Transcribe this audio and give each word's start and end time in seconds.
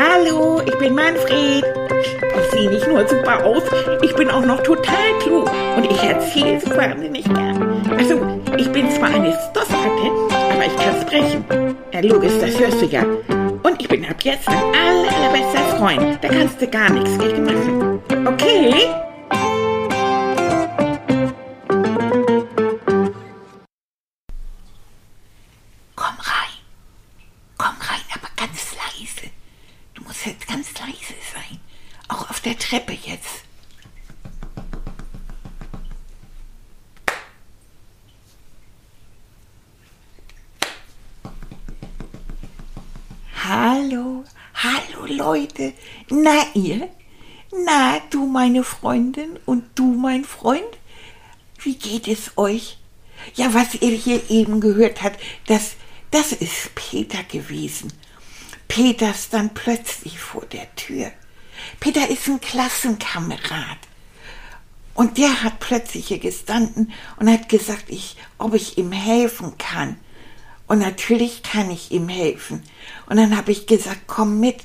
Hallo, 0.00 0.62
ich 0.64 0.78
bin 0.78 0.94
Manfred. 0.94 1.64
Ich 2.00 2.50
sehe 2.52 2.70
nicht 2.70 2.86
nur 2.86 3.04
super 3.08 3.44
aus, 3.44 3.64
ich 4.00 4.14
bin 4.14 4.30
auch 4.30 4.44
noch 4.44 4.62
total 4.62 5.18
klug 5.20 5.50
und 5.76 5.90
ich 5.90 6.00
erzähle 6.00 6.58
es 6.58 6.76
wahnsinnig 6.76 7.24
gern. 7.24 7.82
Also, 7.98 8.20
ich 8.56 8.70
bin 8.70 8.88
zwar 8.92 9.08
eine 9.08 9.36
Stoffratte, 9.50 10.12
aber 10.52 10.66
ich 10.66 10.76
kann 10.76 11.00
sprechen. 11.02 11.44
Ja, 11.92 12.00
logisch, 12.00 12.34
das 12.40 12.60
hörst 12.60 12.80
du 12.80 12.86
ja. 12.86 13.02
Und 13.02 13.80
ich 13.80 13.88
bin 13.88 14.04
ab 14.04 14.22
jetzt 14.22 14.46
dein 14.46 14.62
aller, 14.62 15.08
allerbester 15.16 15.76
Freund. 15.76 16.18
Da 16.22 16.28
kannst 16.28 16.62
du 16.62 16.68
gar 16.68 16.90
nichts 16.90 17.18
gegen 17.18 17.44
machen. 17.44 18.00
Okay? 18.24 19.07
Hallo, 43.48 44.24
hallo 44.52 45.06
Leute. 45.06 45.72
Na 46.10 46.44
ihr? 46.52 46.90
Na, 47.64 47.98
du 48.10 48.26
meine 48.26 48.62
Freundin 48.62 49.38
und 49.46 49.64
du 49.74 49.86
mein 49.86 50.26
Freund? 50.26 50.76
Wie 51.62 51.74
geht 51.76 52.08
es 52.08 52.36
euch? 52.36 52.76
Ja, 53.36 53.54
was 53.54 53.74
ihr 53.76 53.96
hier 53.96 54.28
eben 54.28 54.60
gehört 54.60 55.02
habt, 55.02 55.18
das, 55.46 55.76
das 56.10 56.32
ist 56.32 56.74
Peter 56.74 57.22
gewesen. 57.22 57.90
Peter 58.68 59.14
stand 59.14 59.54
plötzlich 59.54 60.18
vor 60.18 60.44
der 60.44 60.74
Tür. 60.76 61.10
Peter 61.80 62.06
ist 62.10 62.28
ein 62.28 62.42
Klassenkamerad. 62.42 63.78
Und 64.92 65.16
der 65.16 65.42
hat 65.42 65.58
plötzlich 65.58 66.08
hier 66.08 66.18
gestanden 66.18 66.92
und 67.16 67.30
hat 67.30 67.48
gesagt, 67.48 67.84
ich, 67.88 68.18
ob 68.36 68.52
ich 68.52 68.76
ihm 68.76 68.92
helfen 68.92 69.56
kann. 69.56 69.96
Und 70.68 70.78
natürlich 70.78 71.42
kann 71.42 71.70
ich 71.70 71.90
ihm 71.90 72.08
helfen. 72.08 72.62
Und 73.08 73.16
dann 73.16 73.36
habe 73.36 73.50
ich 73.50 73.66
gesagt, 73.66 74.02
komm 74.06 74.38
mit. 74.38 74.58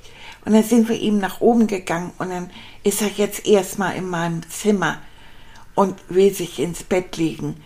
Und 0.45 0.53
dann 0.53 0.63
sind 0.63 0.89
wir 0.89 0.99
ihm 0.99 1.17
nach 1.17 1.39
oben 1.39 1.67
gegangen 1.67 2.11
und 2.17 2.29
dann 2.29 2.51
ist 2.83 3.01
er 3.01 3.07
jetzt 3.07 3.47
erstmal 3.47 3.95
in 3.95 4.09
meinem 4.09 4.41
Zimmer 4.49 4.99
und 5.73 5.95
will 6.09 6.33
sich 6.33 6.59
ins 6.59 6.83
Bett 6.83 7.15
legen. 7.15 7.63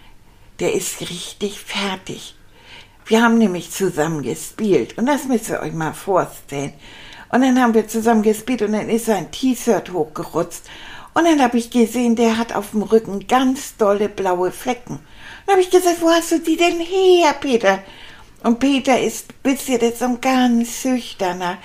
Der 0.60 0.74
ist 0.76 1.02
richtig 1.02 1.60
fertig. 1.60 2.36
Wir 3.08 3.24
haben 3.24 3.40
nämlich 3.40 3.72
zusammen 3.72 4.22
gespielt 4.22 4.98
und 4.98 5.08
das 5.08 5.26
müsst 5.26 5.50
ihr 5.50 5.62
euch 5.62 5.74
mal 5.74 5.94
vorstellen. 5.94 6.74
Und 7.30 7.42
dann 7.42 7.60
haben 7.60 7.74
wir 7.74 7.88
zusammen 7.88 8.22
gespielt 8.22 8.62
und 8.62 8.74
dann 8.74 8.90
ist 8.90 9.06
sein 9.06 9.32
T-Shirt 9.32 9.92
hochgerutzt. 9.92 10.70
Und 11.14 11.26
dann 11.26 11.42
habe 11.42 11.58
ich 11.58 11.72
gesehen, 11.72 12.16
der 12.16 12.38
hat 12.38 12.54
auf 12.54 12.72
dem 12.72 12.84
Rücken 12.84 13.26
ganz 13.28 13.76
dolle 13.78 14.08
blaue 14.08 14.52
Flecken. 14.52 15.00
Dann 15.46 15.54
habe 15.54 15.62
ich 15.62 15.72
gesagt, 15.72 16.02
wo 16.02 16.10
hast 16.10 16.32
du 16.32 16.40
die 16.40 16.58
denn 16.58 16.80
her, 16.80 17.34
Peter? 17.40 17.80
Und 18.44 18.60
Peter 18.60 19.00
ist, 19.00 19.28
das 19.44 19.68
ist 19.68 20.00
so 20.00 20.06
ein 20.06 20.22
ganz 20.22 20.82
schüchterner, 20.82 21.58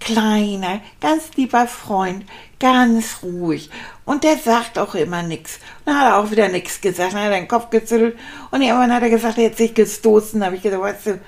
kleiner, 0.00 0.80
ganz 1.00 1.30
lieber 1.36 1.66
Freund, 1.66 2.24
ganz 2.58 3.18
ruhig. 3.22 3.70
Und 4.04 4.24
der 4.24 4.36
sagt 4.36 4.78
auch 4.78 4.94
immer 4.94 5.22
nichts. 5.22 5.58
Dann 5.84 5.98
hat 5.98 6.06
er 6.06 6.18
auch 6.18 6.30
wieder 6.30 6.48
nichts 6.48 6.80
gesagt. 6.80 7.12
Dann 7.12 7.20
hat 7.20 7.30
er 7.30 7.40
den 7.40 7.48
Kopf 7.48 7.70
gezüttelt 7.70 8.18
und 8.50 8.62
irgendwann 8.62 8.92
hat 8.92 9.02
er 9.02 9.10
gesagt, 9.10 9.38
er 9.38 9.50
hat 9.50 9.56
sich 9.56 9.74
gestoßen. 9.74 10.40
Da 10.40 10.46
habe 10.46 10.56
ich 10.56 10.62
gesagt, 10.62 10.82
weißt 10.82 11.06
du, 11.06 11.20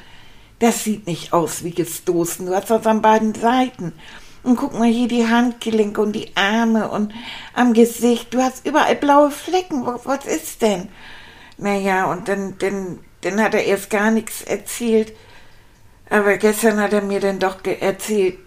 das 0.58 0.84
sieht 0.84 1.06
nicht 1.06 1.32
aus 1.32 1.62
wie 1.64 1.70
gestoßen. 1.70 2.46
Du 2.46 2.54
hast 2.54 2.70
das 2.70 2.86
an 2.86 3.02
beiden 3.02 3.34
Seiten. 3.34 3.92
Und 4.42 4.56
guck 4.56 4.78
mal 4.78 4.88
hier 4.88 5.08
die 5.08 5.26
Handgelenke 5.26 6.00
und 6.00 6.12
die 6.12 6.36
Arme 6.36 6.88
und 6.88 7.12
am 7.54 7.72
Gesicht. 7.72 8.32
Du 8.32 8.40
hast 8.40 8.66
überall 8.66 8.96
blaue 8.96 9.30
Flecken. 9.30 9.86
Was 10.04 10.24
ist 10.26 10.62
denn? 10.62 10.88
Naja, 11.58 12.10
und 12.10 12.28
dann, 12.28 12.56
dann, 12.58 13.00
dann 13.22 13.40
hat 13.42 13.54
er 13.54 13.64
erst 13.64 13.90
gar 13.90 14.10
nichts 14.10 14.42
erzählt. 14.42 15.12
Aber 16.10 16.36
gestern 16.36 16.80
hat 16.80 16.92
er 16.92 17.02
mir 17.02 17.20
dann 17.20 17.38
doch 17.38 17.58
erzählt, 17.64 18.38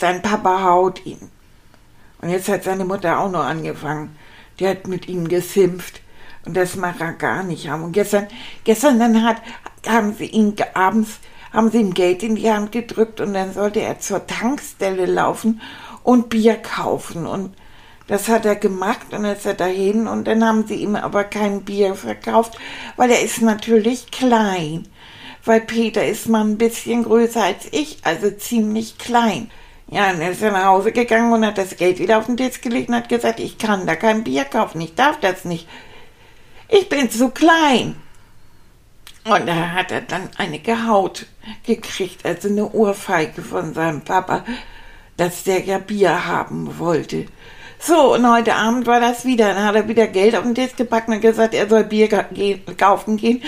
sein 0.00 0.22
Papa 0.22 0.62
haut 0.62 1.04
ihn. 1.06 1.30
Und 2.20 2.30
jetzt 2.30 2.48
hat 2.48 2.64
seine 2.64 2.84
Mutter 2.84 3.18
auch 3.18 3.30
noch 3.30 3.44
angefangen. 3.44 4.16
Die 4.58 4.66
hat 4.66 4.86
mit 4.86 5.08
ihm 5.08 5.28
gesimpft. 5.28 6.00
Und 6.44 6.56
das 6.56 6.76
mag 6.76 7.00
er 7.00 7.12
gar 7.12 7.42
nicht 7.42 7.68
haben. 7.68 7.84
Und 7.84 7.92
gestern, 7.92 8.26
gestern 8.64 8.98
dann 8.98 9.22
hat, 9.22 9.40
haben 9.86 10.14
sie 10.14 10.26
ihn 10.26 10.54
abends, 10.74 11.18
haben 11.52 11.70
sie 11.70 11.78
ihm 11.78 11.94
Geld 11.94 12.22
in 12.22 12.36
die 12.36 12.50
Hand 12.50 12.72
gedrückt 12.72 13.20
und 13.20 13.34
dann 13.34 13.52
sollte 13.52 13.80
er 13.80 14.00
zur 14.00 14.26
Tankstelle 14.26 15.06
laufen 15.06 15.60
und 16.02 16.28
Bier 16.28 16.56
kaufen. 16.56 17.26
Und 17.26 17.54
das 18.08 18.28
hat 18.28 18.46
er 18.46 18.56
gemacht 18.56 19.12
und 19.12 19.24
ist 19.24 19.46
er 19.46 19.54
dahin 19.54 20.08
und 20.08 20.26
dann 20.26 20.44
haben 20.44 20.66
sie 20.66 20.76
ihm 20.76 20.96
aber 20.96 21.24
kein 21.24 21.62
Bier 21.62 21.94
verkauft, 21.94 22.58
weil 22.96 23.10
er 23.10 23.22
ist 23.22 23.42
natürlich 23.42 24.10
klein. 24.10 24.88
Weil 25.44 25.60
Peter 25.60 26.04
ist 26.04 26.28
mal 26.28 26.44
ein 26.44 26.58
bisschen 26.58 27.04
größer 27.04 27.42
als 27.42 27.68
ich, 27.70 27.98
also 28.02 28.30
ziemlich 28.30 28.98
klein. 28.98 29.50
Ja, 29.90 30.10
dann 30.12 30.20
ist 30.22 30.42
er 30.42 30.52
nach 30.52 30.64
Hause 30.64 30.92
gegangen 30.92 31.32
und 31.32 31.46
hat 31.46 31.58
das 31.58 31.76
Geld 31.76 31.98
wieder 31.98 32.18
auf 32.18 32.26
den 32.26 32.36
Tisch 32.36 32.60
gelegt 32.60 32.88
und 32.88 32.96
hat 32.96 33.08
gesagt, 33.08 33.40
ich 33.40 33.58
kann 33.58 33.86
da 33.86 33.94
kein 33.94 34.24
Bier 34.24 34.44
kaufen, 34.44 34.80
ich 34.80 34.94
darf 34.94 35.20
das 35.20 35.44
nicht. 35.44 35.68
Ich 36.68 36.88
bin 36.88 37.10
zu 37.10 37.30
klein. 37.30 37.96
Und 39.24 39.46
da 39.46 39.70
hat 39.72 39.92
er 39.92 40.00
dann 40.00 40.30
eine 40.38 40.58
gehaut 40.58 41.26
gekriegt, 41.64 42.24
also 42.24 42.48
eine 42.48 42.70
Ohrfeige 42.72 43.42
von 43.42 43.74
seinem 43.74 44.00
Papa, 44.00 44.44
dass 45.18 45.44
der 45.44 45.64
ja 45.64 45.78
Bier 45.78 46.26
haben 46.26 46.78
wollte. 46.78 47.26
So, 47.80 48.14
und 48.14 48.30
heute 48.30 48.54
Abend 48.54 48.86
war 48.86 49.00
das 49.00 49.24
wieder. 49.24 49.54
Dann 49.54 49.64
hat 49.64 49.74
er 49.76 49.88
wieder 49.88 50.08
Geld 50.08 50.34
auf 50.34 50.42
den 50.42 50.54
Tisch 50.54 50.74
gepackt 50.76 51.08
und 51.08 51.20
gesagt, 51.20 51.54
er 51.54 51.68
soll 51.68 51.84
Bier 51.84 52.08
gehen, 52.08 52.62
kaufen 52.76 53.16
gehen. 53.16 53.42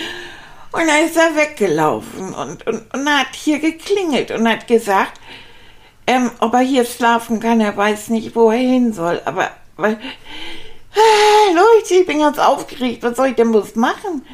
Und 0.71 0.87
dann 0.87 1.05
ist 1.05 1.17
er 1.17 1.35
weggelaufen 1.35 2.33
und, 2.33 2.65
und, 2.65 2.93
und 2.93 3.09
hat 3.09 3.33
hier 3.33 3.59
geklingelt 3.59 4.31
und 4.31 4.47
hat 4.47 4.67
gesagt, 4.67 5.19
ähm, 6.07 6.31
ob 6.39 6.53
er 6.53 6.61
hier 6.61 6.85
schlafen 6.85 7.41
kann. 7.41 7.59
Er 7.59 7.75
weiß 7.75 8.07
nicht, 8.09 8.35
wo 8.35 8.51
er 8.51 8.57
hin 8.57 8.93
soll. 8.93 9.21
Aber, 9.25 9.51
weil, 9.75 9.93
äh, 9.93 11.53
Leute, 11.53 11.93
ich 11.93 12.05
bin 12.05 12.19
ganz 12.19 12.39
aufgeregt. 12.39 13.03
Was 13.03 13.17
soll 13.17 13.27
ich 13.27 13.35
denn 13.35 13.51
bloß 13.51 13.75
machen? 13.75 14.25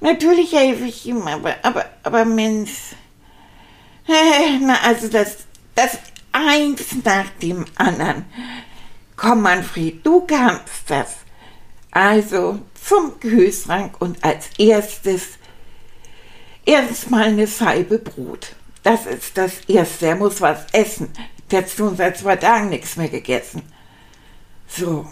Natürlich 0.00 0.52
helfe 0.52 0.84
ich 0.84 1.06
ihm, 1.06 1.26
aber, 1.26 1.54
aber, 1.62 1.86
aber 2.02 2.24
Mensch. 2.26 2.94
Äh, 4.06 4.58
na, 4.60 4.76
also 4.84 5.08
das, 5.08 5.38
das 5.74 5.98
eins 6.32 6.96
nach 7.04 7.28
dem 7.40 7.64
anderen. 7.76 8.26
Komm, 9.22 9.42
Manfred, 9.42 10.04
du 10.04 10.22
kannst 10.26 10.88
das. 10.88 11.14
Also 11.92 12.58
zum 12.74 13.20
Kühlschrank 13.20 14.00
und 14.00 14.22
als 14.24 14.50
erstes 14.58 15.38
erstmal 16.66 17.24
eine 17.28 17.46
Scheibe 17.46 17.98
Brot. 18.00 18.56
Das 18.82 19.06
ist 19.06 19.38
das 19.38 19.60
Erste. 19.68 20.06
Er 20.06 20.16
muss 20.16 20.40
was 20.40 20.66
essen. 20.72 21.08
Der 21.52 21.60
hat 21.62 21.70
schon 21.70 21.96
seit 21.96 22.18
zwei 22.18 22.34
Tagen 22.34 22.70
nichts 22.70 22.96
mehr 22.96 23.08
gegessen. 23.08 23.62
So. 24.66 25.06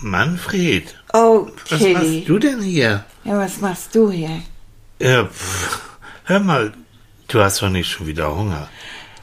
Manfred. 0.00 0.94
Oh, 1.14 1.48
Was 1.68 1.78
Tilly. 1.80 1.94
machst 1.94 2.28
du 2.28 2.38
denn 2.38 2.62
hier? 2.62 3.04
Ja, 3.24 3.38
was 3.38 3.60
machst 3.60 3.92
du 3.92 4.12
hier? 4.12 4.40
Ja, 5.00 5.24
pff, 5.24 5.80
hör 6.26 6.38
mal, 6.38 6.72
du 7.26 7.40
hast 7.40 7.60
doch 7.60 7.70
nicht 7.70 7.90
schon 7.90 8.06
wieder 8.06 8.32
Hunger. 8.36 8.68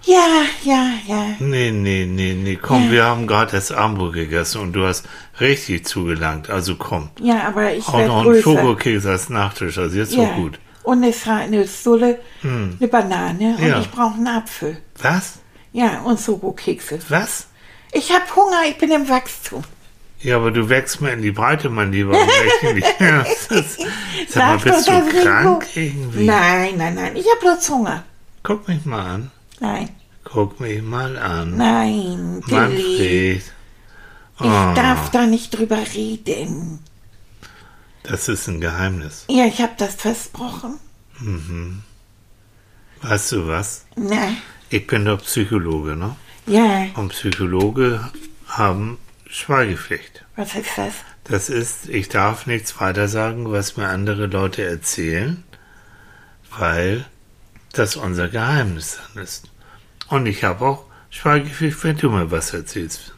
Ja, 0.05 0.43
ja, 0.63 0.89
ja. 1.07 1.25
Nee, 1.39 1.71
nee, 1.71 2.05
nee, 2.05 2.33
nee, 2.33 2.59
komm, 2.61 2.85
Ja. 2.85 2.91
wir 2.91 3.03
haben 3.05 3.25
gerade 3.27 3.51
das 3.51 3.71
Armbrot 3.71 4.13
gegessen 4.13 4.61
und 4.61 4.73
du 4.73 4.85
hast 4.85 5.05
richtig 5.39 5.85
zugelangt. 5.87 6.49
Also 6.49 6.75
komm. 6.75 7.09
Ja, 7.19 7.47
aber 7.47 7.73
ich 7.73 7.87
Auch 7.87 8.05
noch 8.05 8.25
einen. 8.25 8.41
Schokokeks 8.41 9.05
als 9.07 9.29
Nachtisch, 9.29 9.77
also 9.79 9.97
jetzt 9.97 10.13
ja. 10.13 10.27
so 10.27 10.41
gut. 10.41 10.59
Und 10.83 11.03
eine, 11.03 11.67
Sulle, 11.67 12.19
eine 12.43 12.87
Banane 12.87 13.55
und 13.59 13.67
Ja. 13.67 13.79
ich 13.79 13.89
brauche 13.89 14.13
einen 14.15 14.27
Apfel. 14.27 14.77
Was? 15.01 15.39
Ja, 15.73 16.01
und 16.01 16.19
Schokokekse. 16.19 16.99
Was? 17.09 17.47
Ich 17.91 18.11
habe 18.11 18.23
Hunger, 18.35 18.61
ich 18.69 18.77
bin 18.77 18.91
im 18.91 19.09
Wachstum. 19.09 19.63
Ja, 20.21 20.35
aber 20.37 20.51
du 20.51 20.69
wächst 20.69 21.01
mir 21.01 21.13
in 21.13 21.21
die 21.23 21.31
Breite, 21.31 21.69
mein 21.69 21.91
Lieber. 21.91 22.13
Das 23.49 23.77
sag 24.29 24.65
mal, 24.65 24.71
bist 24.71 24.87
du 24.87 25.21
krank 25.23 25.65
irgendwie? 25.75 26.25
Nein, 26.25 26.75
nein, 26.77 26.95
nein, 26.95 27.15
ich 27.15 27.25
habe 27.29 27.39
bloß 27.41 27.69
Hunger. 27.69 28.03
Guck 28.43 28.67
mich 28.67 28.85
mal 28.85 29.05
an. 29.05 29.31
Nein, 29.59 29.89
Guck 30.23 30.59
mich 30.59 30.81
mal 30.81 31.17
an. 31.17 31.55
nein. 31.55 32.41
Manfred. 32.47 33.37
Ich 33.37 33.43
Oh, 34.37 34.73
darf 34.75 35.11
da 35.11 35.25
nicht 35.25 35.51
drüber 35.57 35.77
reden. 35.95 36.79
das 38.03 38.27
ist 38.27 38.47
ein 38.47 38.59
Geheimnis. 38.59 39.25
Ja, 39.29 39.45
ich 39.45 39.61
habe 39.61 39.73
das 39.77 39.95
versprochen. 39.95 40.79
Weißt 43.01 43.31
du 43.31 43.47
was? 43.47 43.85
Na, 43.95 44.29
Ich 44.69 44.85
bin 44.87 45.05
doch 45.05 45.21
Psychologe, 45.23 45.95
ne? 45.95 46.15
ja, 46.47 46.87
Und 46.95 47.09
Psychologe 47.09 48.09
haben 48.47 48.97
Schweigepflicht. 49.27 50.25
was 50.35 50.53
ist 50.55 50.69
das? 50.77 50.93
Das 51.23 51.49
ist, 51.49 51.87
ich 51.89 52.09
darf 52.09 52.45
nichts 52.45 52.79
weiter 52.79 53.07
sagen, 53.07 53.51
was 53.51 53.77
mir 53.77 53.87
andere 53.87 54.25
Leute 54.27 54.63
erzählen, 54.63 55.43
weil 56.57 57.05
das 57.77 57.95
unser 57.95 58.27
Geheimnis 58.29 58.99
dann 59.13 59.23
ist. 59.23 59.45
Und 60.09 60.25
ich 60.25 60.43
habe 60.43 60.65
auch 60.65 60.85
Schweigepflicht, 61.09 61.83
wenn 61.83 61.97
du 61.97 62.09
mir 62.09 62.29
was 62.31 62.53
erzählst. 62.53 63.13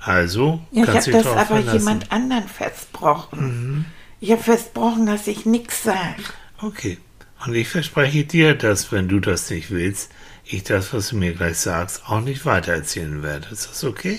Also, 0.00 0.60
Ja, 0.70 0.82
ich 0.82 0.90
kannst 0.90 1.06
habe 1.08 1.16
dich 1.18 1.26
das 1.26 1.36
aber 1.36 1.46
verlassen. 1.56 1.78
jemand 1.78 2.12
anderen 2.12 2.48
versprochen. 2.48 3.38
Mhm. 3.40 3.84
Ich 4.20 4.30
habe 4.32 4.42
versprochen, 4.42 5.06
dass 5.06 5.26
ich 5.26 5.46
nichts 5.46 5.82
sage. 5.82 6.22
Okay. 6.60 6.98
Und 7.46 7.54
ich 7.54 7.68
verspreche 7.68 8.24
dir, 8.24 8.54
dass, 8.54 8.90
wenn 8.92 9.08
du 9.08 9.20
das 9.20 9.50
nicht 9.50 9.70
willst, 9.70 10.10
ich 10.44 10.62
das, 10.64 10.92
was 10.92 11.08
du 11.08 11.16
mir 11.16 11.32
gleich 11.34 11.58
sagst, 11.58 12.02
auch 12.08 12.20
nicht 12.20 12.44
weitererzählen 12.44 13.22
werde. 13.22 13.48
Ist 13.50 13.68
das 13.70 13.84
okay? 13.84 14.18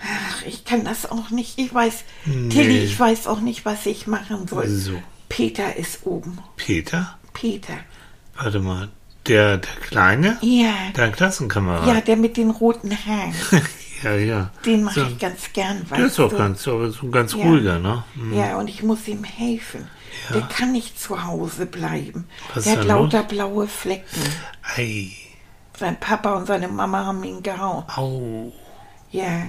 Ach, 0.00 0.42
ich 0.46 0.64
kann 0.64 0.84
das 0.84 1.10
auch 1.10 1.30
nicht. 1.30 1.58
Ich 1.58 1.72
weiß, 1.72 2.04
Nee. 2.26 2.48
Tilly, 2.50 2.78
ich 2.84 2.98
weiß 2.98 3.26
auch 3.26 3.40
nicht, 3.40 3.64
was 3.64 3.86
ich 3.86 4.06
machen 4.06 4.46
soll. 4.48 4.68
So. 4.68 5.02
Peter 5.28 5.76
ist 5.76 6.04
oben. 6.06 6.38
Peter? 6.56 7.18
Peter. 7.32 7.78
Warte 8.36 8.60
mal. 8.60 8.88
Der, 9.26 9.58
der 9.58 9.70
Kleine? 9.88 10.36
Ja. 10.42 10.72
Dein 10.94 11.12
Klassenkamerad? 11.12 11.86
Ja, 11.86 12.00
der 12.00 12.16
mit 12.16 12.36
den 12.36 12.50
roten 12.50 12.90
Haaren. 12.92 13.34
ja, 14.02 14.14
ja. 14.16 14.50
Den 14.66 14.84
mache 14.84 15.00
So. 15.00 15.06
ich 15.06 15.18
ganz 15.18 15.52
gern, 15.54 15.80
weißt 15.88 15.98
Der 16.00 16.06
ist 16.08 16.18
doch 16.18 16.36
ganz, 16.36 16.62
so 16.62 16.92
ganz 17.10 17.32
Ja. 17.32 17.38
ruhiger, 17.44 17.78
ne? 17.78 18.04
Hm. 18.14 18.34
Ja, 18.36 18.56
und 18.58 18.68
ich 18.68 18.82
muss 18.82 19.08
ihm 19.08 19.24
helfen. 19.24 19.88
Ja. 20.28 20.36
Der 20.36 20.42
kann 20.48 20.72
nicht 20.72 21.00
zu 21.00 21.24
Hause 21.24 21.64
bleiben. 21.66 22.26
Was 22.54 22.64
der 22.64 22.74
hat 22.74 22.80
denn 22.82 22.88
los? 22.88 23.12
lauter 23.12 23.22
blaue 23.22 23.66
Flecken. 23.66 24.22
Ei. 24.76 25.10
Sein 25.78 25.98
Papa 25.98 26.34
und 26.34 26.46
seine 26.46 26.68
Mama 26.68 27.04
haben 27.06 27.24
ihn 27.24 27.42
gehauen. 27.42 27.84
Au. 27.96 28.52
Ja. 29.10 29.46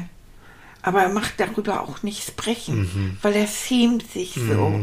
Aber 0.82 1.02
er 1.04 1.10
macht 1.10 1.34
darüber 1.40 1.82
auch 1.82 2.02
nicht 2.04 2.26
sprechen, 2.26 2.82
Mhm. 2.84 3.18
weil 3.22 3.34
er 3.36 3.48
schämt 3.48 4.10
sich 4.12 4.36
so. 4.36 4.80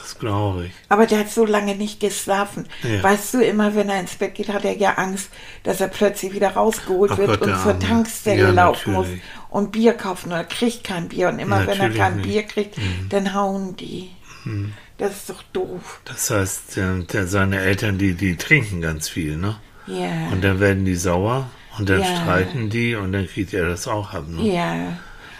Das 0.00 0.18
glaube 0.18 0.66
ich. 0.66 0.72
Aber 0.88 1.06
der 1.06 1.20
hat 1.20 1.30
so 1.30 1.44
lange 1.44 1.74
nicht 1.76 2.00
geschlafen. 2.00 2.66
Ja. 2.82 3.02
Weißt 3.02 3.34
du, 3.34 3.44
immer 3.44 3.74
wenn 3.74 3.88
er 3.88 4.00
ins 4.00 4.14
Bett 4.14 4.34
geht, 4.34 4.48
hat 4.48 4.64
er 4.64 4.76
ja 4.76 4.94
Angst, 4.94 5.28
dass 5.62 5.80
er 5.80 5.88
plötzlich 5.88 6.32
wieder 6.32 6.50
rausgeholt 6.50 7.12
Ach 7.14 7.18
wird 7.18 7.28
Gott, 7.40 7.42
und 7.42 7.56
zur 7.60 7.72
Arme. 7.72 7.78
Tankstelle 7.78 8.42
Ja, 8.42 8.50
laufen 8.50 8.92
muss 8.92 9.04
natürlich. 9.06 9.22
und 9.50 9.72
Bier 9.72 9.92
kaufen. 9.94 10.32
Und 10.32 10.38
er 10.38 10.44
kriegt 10.44 10.84
kein 10.84 11.08
Bier. 11.08 11.28
Und 11.28 11.38
immer 11.38 11.60
wenn 11.60 11.68
er 11.68 11.74
Natürlich 11.88 11.98
kein 11.98 12.16
nicht. 12.16 12.26
Mhm. 12.26 12.30
Bier 12.30 12.42
kriegt, 12.44 12.76
dann 13.10 13.34
hauen 13.34 13.76
die. 13.76 14.10
Das 14.98 15.12
ist 15.12 15.30
doch 15.30 15.42
doof. 15.52 16.00
Das 16.04 16.30
heißt, 16.30 16.76
der, 17.12 17.26
seine 17.26 17.60
Eltern, 17.60 17.98
die, 17.98 18.14
die 18.14 18.36
trinken 18.36 18.80
ganz 18.80 19.08
viel, 19.08 19.36
ne? 19.36 19.56
Ja. 19.86 20.28
Und 20.32 20.42
dann 20.42 20.60
werden 20.60 20.84
die 20.84 20.94
sauer 20.96 21.50
und 21.78 21.88
dann 21.88 22.00
Ja. 22.00 22.06
streiten 22.22 22.70
die 22.70 22.94
und 22.94 23.12
dann 23.12 23.26
kriegt 23.26 23.52
er 23.52 23.66
das 23.68 23.86
auch 23.88 24.12
ab, 24.14 24.24
ne? 24.28 24.42
ja. 24.52 24.74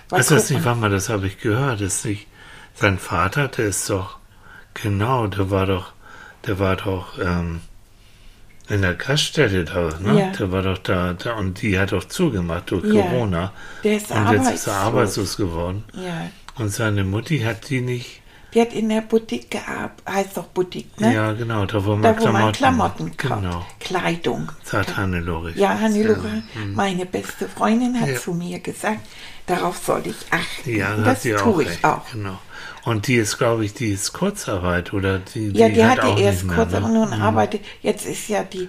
Weil 0.09 0.19
Weißt 0.21 0.31
du 0.33 0.35
das 0.35 0.51
nicht, 0.51 0.65
warte 0.65 0.81
mal, 0.81 0.91
das 0.91 1.09
habe 1.09 1.27
ich 1.29 1.39
gehört. 1.39 1.81
Ist 1.81 2.05
nicht, 2.05 2.27
sein 2.75 2.99
Vater, 2.99 3.49
der 3.49 3.67
ist 3.67 3.89
doch, 3.91 4.19
genau, 4.75 5.27
der 5.27 5.51
war 5.51 5.67
doch, 5.67 5.93
der 6.47 6.59
war 6.59 6.77
doch, 6.77 7.19
ähm, 7.19 7.61
in 8.69 8.83
der 8.83 8.95
Gaststätte 8.95 9.65
da, 9.65 9.91
ne? 10.01 10.19
Ja. 10.21 10.27
Der 10.31 10.53
war 10.53 10.63
doch 10.63 10.79
da, 10.79 11.13
da, 11.15 11.35
und 11.35 11.61
die 11.61 11.77
hat 11.79 11.91
doch 11.93 12.05
zugemacht 12.05 12.71
durch 12.71 12.85
Ja. 12.85 13.03
Corona. 13.03 13.53
Der 13.83 13.97
ist 13.97 14.11
und 14.13 14.31
jetzt 14.31 14.51
ist 14.53 14.67
er 14.69 14.75
arbeitslos. 14.75 14.75
arbeitslos 14.75 15.37
geworden. 15.37 15.85
Ja. 15.95 16.31
Und 16.57 16.69
seine 16.71 17.03
Mutti 17.05 17.41
hat 17.41 17.69
die 17.69 17.81
nicht, 17.81 18.21
Die 18.55 18.61
hat 18.61 18.73
in 18.73 18.89
der 18.89 19.01
Boutique 19.03 19.49
gearbeitet. 19.51 20.03
Heißt 20.09 20.37
doch 20.37 20.47
Boutique, 20.47 21.01
ne? 21.01 21.15
ja 21.15 21.33
genau, 21.33 21.67
da 21.67 21.85
wo 21.85 21.91
man 21.97 22.03
Da, 22.03 22.11
wo 22.11 22.15
Klamotten, 22.23 22.43
man 22.45 22.53
Klamotten 22.53 23.17
kauft. 23.17 23.43
Genau, 23.43 23.67
Kleidung. 23.81 24.53
sagt 24.65 24.97
Hannelore. 24.97 25.53
Ja, 25.57 25.79
Hannelore, 25.79 26.43
meine 26.75 27.07
beste 27.07 27.49
Freundin, 27.49 28.01
hat 28.01 28.09
Ja. 28.09 28.17
zu 28.17 28.35
mir 28.35 28.59
gesagt, 28.61 29.01
darauf 29.47 29.79
soll 29.79 30.03
ich 30.05 30.17
achten. 30.33 30.77
Ja, 30.77 30.97
das 30.97 31.25
auch 31.27 31.43
tue 31.43 31.63
ich 31.65 31.69
recht, 31.71 31.85
auch. 31.85 32.03
Genau. 32.13 32.39
Und 32.85 33.07
die 33.09 33.17
ist, 33.17 33.37
glaube 33.39 33.65
ich, 33.65 33.75
die 33.75 33.91
ist 33.91 34.13
Kurzarbeit 34.13 34.93
oder 34.93 35.19
die, 35.19 35.49
Ja, 35.51 35.69
die, 35.69 35.75
die, 35.75 35.85
hat 35.85 35.99
hatte 35.99 36.07
auch 36.09 36.19
erst 36.19 36.45
nicht 36.45 36.47
mehr, 36.49 36.57
kurz, 36.57 36.71
ne? 36.73 36.79
aber 36.79 36.89
nun 36.89 37.13
arbeitet. 37.13 37.61
Jetzt 37.83 38.07
ist 38.07 38.29
ja 38.29 38.43
die, 38.43 38.69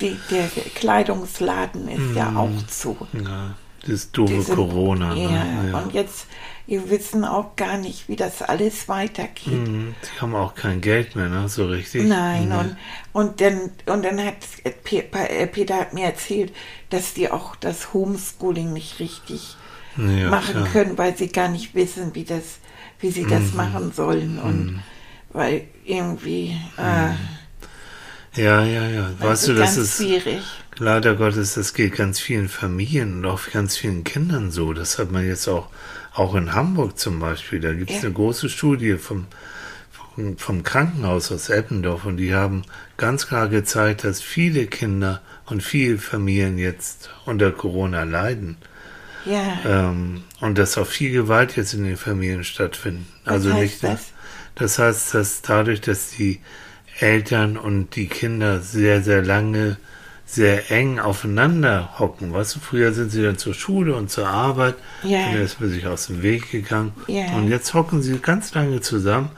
die, 0.00 0.16
der 0.30 0.48
Kleidungsladen 0.74 1.88
ist 1.88 1.98
Mhm. 1.98 2.16
ja 2.16 2.34
auch 2.36 2.66
zu. 2.66 2.96
Ja, 3.12 3.54
das 3.86 4.10
doofe 4.12 4.34
Die 4.34 4.40
sind- 4.42 4.54
Corona. 4.56 5.14
Ja, 5.14 5.30
ne? 5.30 5.70
ja. 5.72 5.78
und 5.78 5.92
jetzt, 5.92 6.26
wir 6.66 6.88
wissen 6.90 7.24
auch 7.24 7.56
gar 7.56 7.76
nicht, 7.78 8.08
wie 8.08 8.16
das 8.16 8.40
alles 8.40 8.88
weitergeht. 8.88 9.68
Mhm, 9.68 9.94
Die 10.02 10.20
haben 10.20 10.34
auch 10.34 10.54
kein 10.54 10.80
Geld 10.80 11.16
mehr, 11.16 11.28
ne? 11.28 11.48
So 11.48 11.66
richtig. 11.66 12.04
Nein, 12.06 12.48
Mhm. 12.48 12.54
und, 12.58 12.76
und 13.12 13.40
dann, 13.40 13.60
und 13.86 14.04
dann 14.04 14.24
hat 14.24 14.36
äh, 14.64 14.70
Peter 15.46 15.74
hat 15.76 15.92
mir 15.92 16.04
erzählt, 16.06 16.52
dass 16.90 17.14
die 17.14 17.30
auch 17.30 17.56
das 17.56 17.92
Homeschooling 17.92 18.72
nicht 18.72 19.00
richtig 19.00 19.56
Ja, 19.96 20.30
machen 20.30 20.52
klar. 20.54 20.64
Mhm. 20.68 20.72
können, 20.72 20.98
weil 20.98 21.16
sie 21.16 21.28
gar 21.28 21.48
nicht 21.48 21.74
wissen, 21.74 22.14
wie 22.14 22.24
das, 22.24 22.60
wie 23.02 23.10
sie 23.10 23.26
das 23.26 23.52
machen 23.52 23.92
sollen. 23.92 24.38
Und 24.38 24.82
weil 25.34 25.64
irgendwie 25.84 26.56
äh, 26.78 28.40
Ja, 28.40 28.64
ja, 28.64 28.88
ja. 28.88 29.10
das 29.18 29.28
Weißt 29.28 29.48
du, 29.48 29.54
das 29.54 29.76
ist 29.76 29.96
schwierig. 29.98 30.40
leider 30.78 31.14
Gottes, 31.16 31.54
das 31.54 31.74
geht 31.74 31.94
ganz 31.96 32.18
vielen 32.20 32.48
Familien 32.48 33.18
und 33.18 33.26
auch 33.26 33.40
ganz 33.52 33.76
vielen 33.76 34.04
Kindern 34.04 34.50
so. 34.50 34.72
Das 34.72 34.98
hat 34.98 35.10
man 35.10 35.26
jetzt 35.26 35.48
auch, 35.48 35.68
auch 36.14 36.34
in 36.34 36.54
Hamburg 36.54 36.98
zum 36.98 37.18
Beispiel. 37.20 37.60
Da 37.60 37.74
gibt 37.74 37.90
es 37.90 37.96
Ja. 37.96 38.02
eine 38.04 38.12
große 38.12 38.48
Studie 38.48 38.94
vom, 38.94 39.26
vom, 40.14 40.38
vom 40.38 40.62
Krankenhaus 40.62 41.30
aus 41.32 41.48
Eppendorf 41.50 42.04
und 42.06 42.16
die 42.18 42.34
haben 42.34 42.62
ganz 42.96 43.26
klar 43.26 43.48
gezeigt, 43.48 44.04
dass 44.04 44.22
viele 44.22 44.66
Kinder 44.66 45.20
und 45.46 45.62
viele 45.62 45.98
Familien 45.98 46.56
jetzt 46.58 47.10
unter 47.26 47.50
Corona 47.50 48.04
leiden. 48.04 48.56
Ja, 49.24 49.58
Ähm, 49.64 50.24
und 50.42 50.58
dass 50.58 50.76
auch 50.76 50.88
viel 50.88 51.12
Gewalt 51.12 51.54
jetzt 51.54 51.72
in 51.72 51.84
den 51.84 51.96
Familien 51.96 52.42
stattfindet. 52.42 53.06
Also 53.24 53.50
heißt 53.52 53.60
nicht 53.62 53.84
das? 53.84 54.06
Das 54.56 54.78
heißt, 54.80 55.14
dass 55.14 55.40
dadurch, 55.40 55.80
dass 55.80 56.10
die 56.10 56.40
Eltern 56.98 57.56
und 57.56 57.94
die 57.94 58.08
Kinder 58.08 58.60
sehr, 58.60 59.02
sehr 59.02 59.22
lange 59.22 59.76
sehr 60.26 60.72
eng 60.72 60.98
aufeinander 60.98 61.98
hocken. 62.00 62.32
Weißt 62.32 62.56
du, 62.56 62.58
früher 62.60 62.92
sind 62.92 63.12
sie 63.12 63.22
dann 63.22 63.38
zur 63.38 63.54
Schule 63.54 63.94
und 63.94 64.10
zur 64.10 64.26
Arbeit, 64.26 64.74
Ja. 65.04 65.26
dann 65.26 65.42
ist 65.42 65.60
man 65.60 65.70
sich 65.70 65.86
aus 65.86 66.08
dem 66.08 66.22
Weg 66.22 66.50
gegangen. 66.50 66.92
Ja. 67.06 67.26
Und 67.36 67.48
jetzt 67.48 67.72
hocken 67.74 68.02
sie 68.02 68.18
ganz 68.18 68.52
lange 68.54 68.80
zusammen, 68.80 69.30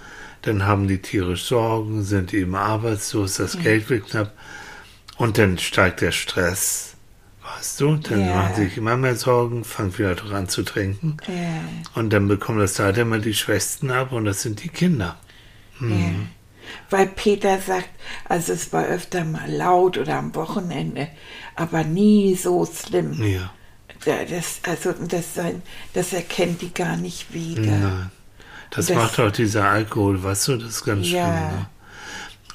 dann 0.42 0.64
haben 0.64 0.88
die 0.88 0.98
tierisch 1.02 1.44
Sorgen, 1.44 2.02
sind 2.02 2.32
eben 2.32 2.54
arbeitslos, 2.54 3.34
das 3.36 3.58
Geld 3.58 3.90
wird 3.90 4.08
knapp 4.08 4.32
und 5.18 5.36
dann 5.36 5.58
steigt 5.58 6.00
der 6.00 6.12
Stress. 6.12 6.93
Weißt 7.56 7.80
du, 7.80 7.96
dann 7.96 8.20
Ja. 8.26 8.34
machen 8.34 8.54
sie 8.56 8.64
sich 8.64 8.76
immer 8.78 8.96
mehr 8.96 9.16
Sorgen, 9.16 9.64
fangen 9.64 9.92
auch 10.18 10.32
an 10.32 10.48
zu 10.48 10.62
trinken. 10.62 11.16
ja, 11.28 11.60
Und 11.94 12.10
dann 12.12 12.28
bekommen 12.28 12.58
das 12.58 12.78
leider 12.78 13.02
immer 13.02 13.18
die 13.18 13.34
Schwächsten 13.34 13.90
ab 13.90 14.12
und 14.12 14.24
das 14.24 14.42
sind 14.42 14.62
die 14.62 14.68
Kinder. 14.68 15.16
ja. 15.80 15.86
Weil 16.88 17.08
Peter 17.08 17.60
sagt, 17.60 17.90
also 18.26 18.54
es 18.54 18.72
war 18.72 18.84
öfter 18.86 19.24
mal 19.24 19.50
laut 19.50 19.98
oder 19.98 20.16
am 20.16 20.34
Wochenende, 20.34 21.08
aber 21.56 21.84
nie 21.84 22.34
so 22.36 22.66
schlimm. 22.66 23.22
Ja. 23.22 23.52
Das, 24.06 24.60
also 24.66 24.92
das, 25.06 25.34
sein, 25.34 25.62
das 25.92 26.12
erkennt 26.14 26.62
die 26.62 26.72
gar 26.72 26.96
nicht 26.96 27.32
wieder. 27.34 27.62
Nein. 27.70 28.10
Das, 28.70 28.86
Das- 28.86 28.96
macht 28.96 29.20
auch 29.20 29.30
dieser 29.30 29.64
Alkohol, 29.68 30.22
weißt 30.22 30.48
du, 30.48 30.56
das 30.56 30.70
ist 30.70 30.84
ganz 30.84 31.06
schlimm. 31.06 31.18
Ja. 31.20 31.50
Ne? 31.50 31.66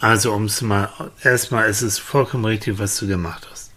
Also 0.02 0.34
um 0.34 0.46
es 0.46 0.62
mal, 0.62 0.90
erstmal 1.24 1.70
ist 1.70 1.82
es 1.84 2.00
vollkommen 2.00 2.46
richtig, 2.46 2.80
was 2.80 2.98
du 2.98 3.08
gemacht 3.08 3.48
hast. 3.52 3.69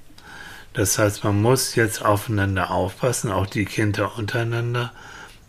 Das 0.73 0.99
heißt, 0.99 1.25
man 1.25 1.41
muss 1.41 1.75
jetzt 1.75 2.03
aufeinander 2.03 2.71
aufpassen, 2.71 3.31
auch 3.31 3.47
die 3.47 3.65
Kinder 3.65 4.17
untereinander. 4.17 4.93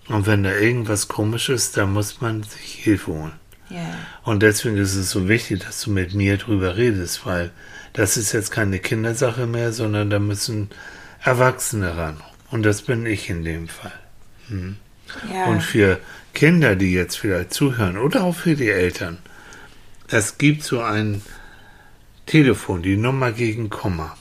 Und 0.09 0.27
wenn 0.27 0.43
da 0.43 0.51
irgendwas 0.51 1.07
komisch 1.07 1.49
ist, 1.49 1.77
dann 1.77 1.93
muss 1.93 2.19
man 2.19 2.43
sich 2.43 2.73
Hilfe 2.83 3.13
holen. 3.13 3.33
Ja, 3.69 3.79
Und 4.23 4.43
deswegen 4.43 4.77
ist 4.77 4.95
es 4.95 5.09
so 5.09 5.29
wichtig, 5.29 5.63
dass 5.63 5.81
du 5.81 5.91
mit 5.91 6.13
mir 6.13 6.37
drüber 6.37 6.75
redest, 6.75 7.25
weil 7.25 7.51
das 7.93 8.17
ist 8.17 8.33
jetzt 8.33 8.51
keine 8.51 8.79
Kindersache 8.79 9.47
mehr, 9.47 9.71
sondern 9.71 10.09
da 10.09 10.19
müssen 10.19 10.69
Erwachsene 11.23 11.95
ran. 11.95 12.17
Und 12.51 12.63
das 12.63 12.81
bin 12.81 13.05
ich 13.05 13.29
in 13.29 13.43
dem 13.43 13.67
Fall. 13.67 13.93
ja. 15.31 15.45
Und 15.45 15.61
für 15.61 15.99
Kinder, 16.33 16.75
die 16.75 16.91
jetzt 16.93 17.17
vielleicht 17.17 17.53
zuhören 17.53 17.97
oder 17.97 18.23
auch 18.23 18.35
für 18.35 18.55
die 18.55 18.69
Eltern, 18.69 19.19
es 20.07 20.37
gibt 20.37 20.63
so 20.63 20.81
ein 20.81 21.21
Telefon, 22.25 22.83
die 22.83 22.97
Nummer 22.97 23.31
gegen 23.31 23.69
Komma. 23.69 24.17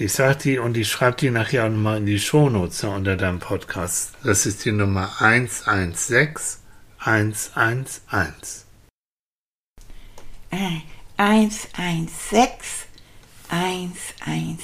Ich 0.00 0.12
sag 0.12 0.38
die 0.38 0.58
und 0.58 0.76
ich 0.76 0.88
schreibe 0.88 1.16
die 1.16 1.30
nachher 1.30 1.64
auch 1.64 1.70
nochmal 1.70 1.98
in 1.98 2.06
die 2.06 2.20
Shownotes 2.20 2.84
ne, 2.84 2.90
unter 2.90 3.16
deinem 3.16 3.40
Podcast. 3.40 4.12
Das 4.22 4.46
ist 4.46 4.64
die 4.64 4.70
Nummer 4.70 5.10
116 5.18 6.60
111. 7.00 8.64
Äh, 10.50 10.56
116 11.16 12.48
111. 13.48 14.60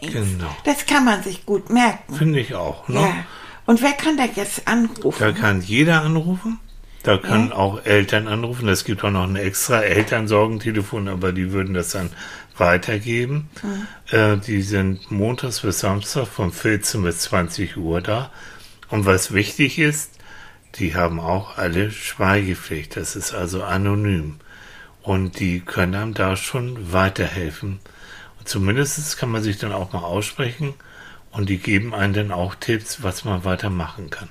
Genau. 0.00 0.56
Das 0.64 0.84
kann 0.86 1.04
man 1.04 1.22
sich 1.22 1.46
gut 1.46 1.70
merken. 1.70 2.16
Finde 2.16 2.40
ich 2.40 2.56
auch. 2.56 2.88
Ne? 2.88 3.02
Ja. 3.02 3.24
Und 3.66 3.82
wer 3.82 3.92
kann 3.92 4.16
da 4.16 4.24
jetzt 4.24 4.66
anrufen? 4.66 5.16
Da 5.16 5.30
kann 5.30 5.62
jeder 5.62 6.02
anrufen. 6.02 6.58
Da 7.02 7.18
können 7.18 7.48
Ja. 7.48 7.56
auch 7.56 7.84
Eltern 7.84 8.28
anrufen. 8.28 8.68
Es 8.68 8.84
gibt 8.84 9.02
auch 9.04 9.10
noch 9.10 9.24
ein 9.24 9.36
extra 9.36 9.80
Elternsorgentelefon, 9.82 11.08
aber 11.08 11.32
die 11.32 11.50
würden 11.52 11.74
das 11.74 11.90
dann 11.90 12.10
weitergeben. 12.56 13.48
Äh, 14.10 14.36
die 14.36 14.62
sind 14.62 15.10
montags 15.10 15.60
bis 15.60 15.80
Samstag 15.80 16.26
von 16.26 16.52
14 16.52 17.02
bis 17.02 17.20
20 17.20 17.76
Uhr 17.76 18.00
da. 18.00 18.30
Und 18.88 19.06
was 19.06 19.32
wichtig 19.32 19.78
ist, 19.78 20.12
die 20.76 20.94
haben 20.94 21.18
auch 21.18 21.58
alle 21.58 21.90
Schweigepflicht. 21.90 22.96
Das 22.96 23.16
ist 23.16 23.34
also 23.34 23.64
anonym. 23.64 24.36
Und 25.02 25.40
die 25.40 25.60
können 25.60 25.94
einem 25.94 26.14
da 26.14 26.36
schon 26.36 26.92
weiterhelfen. 26.92 27.80
Und 28.38 28.48
zumindest 28.48 29.18
kann 29.18 29.30
man 29.30 29.42
sich 29.42 29.58
dann 29.58 29.72
auch 29.72 29.92
mal 29.92 30.00
aussprechen 30.04 30.74
und 31.32 31.48
die 31.48 31.58
geben 31.58 31.94
einem 31.94 32.12
dann 32.12 32.32
auch 32.32 32.54
Tipps, 32.54 33.02
was 33.02 33.24
man 33.24 33.44
weitermachen 33.44 34.10
kann. 34.10 34.28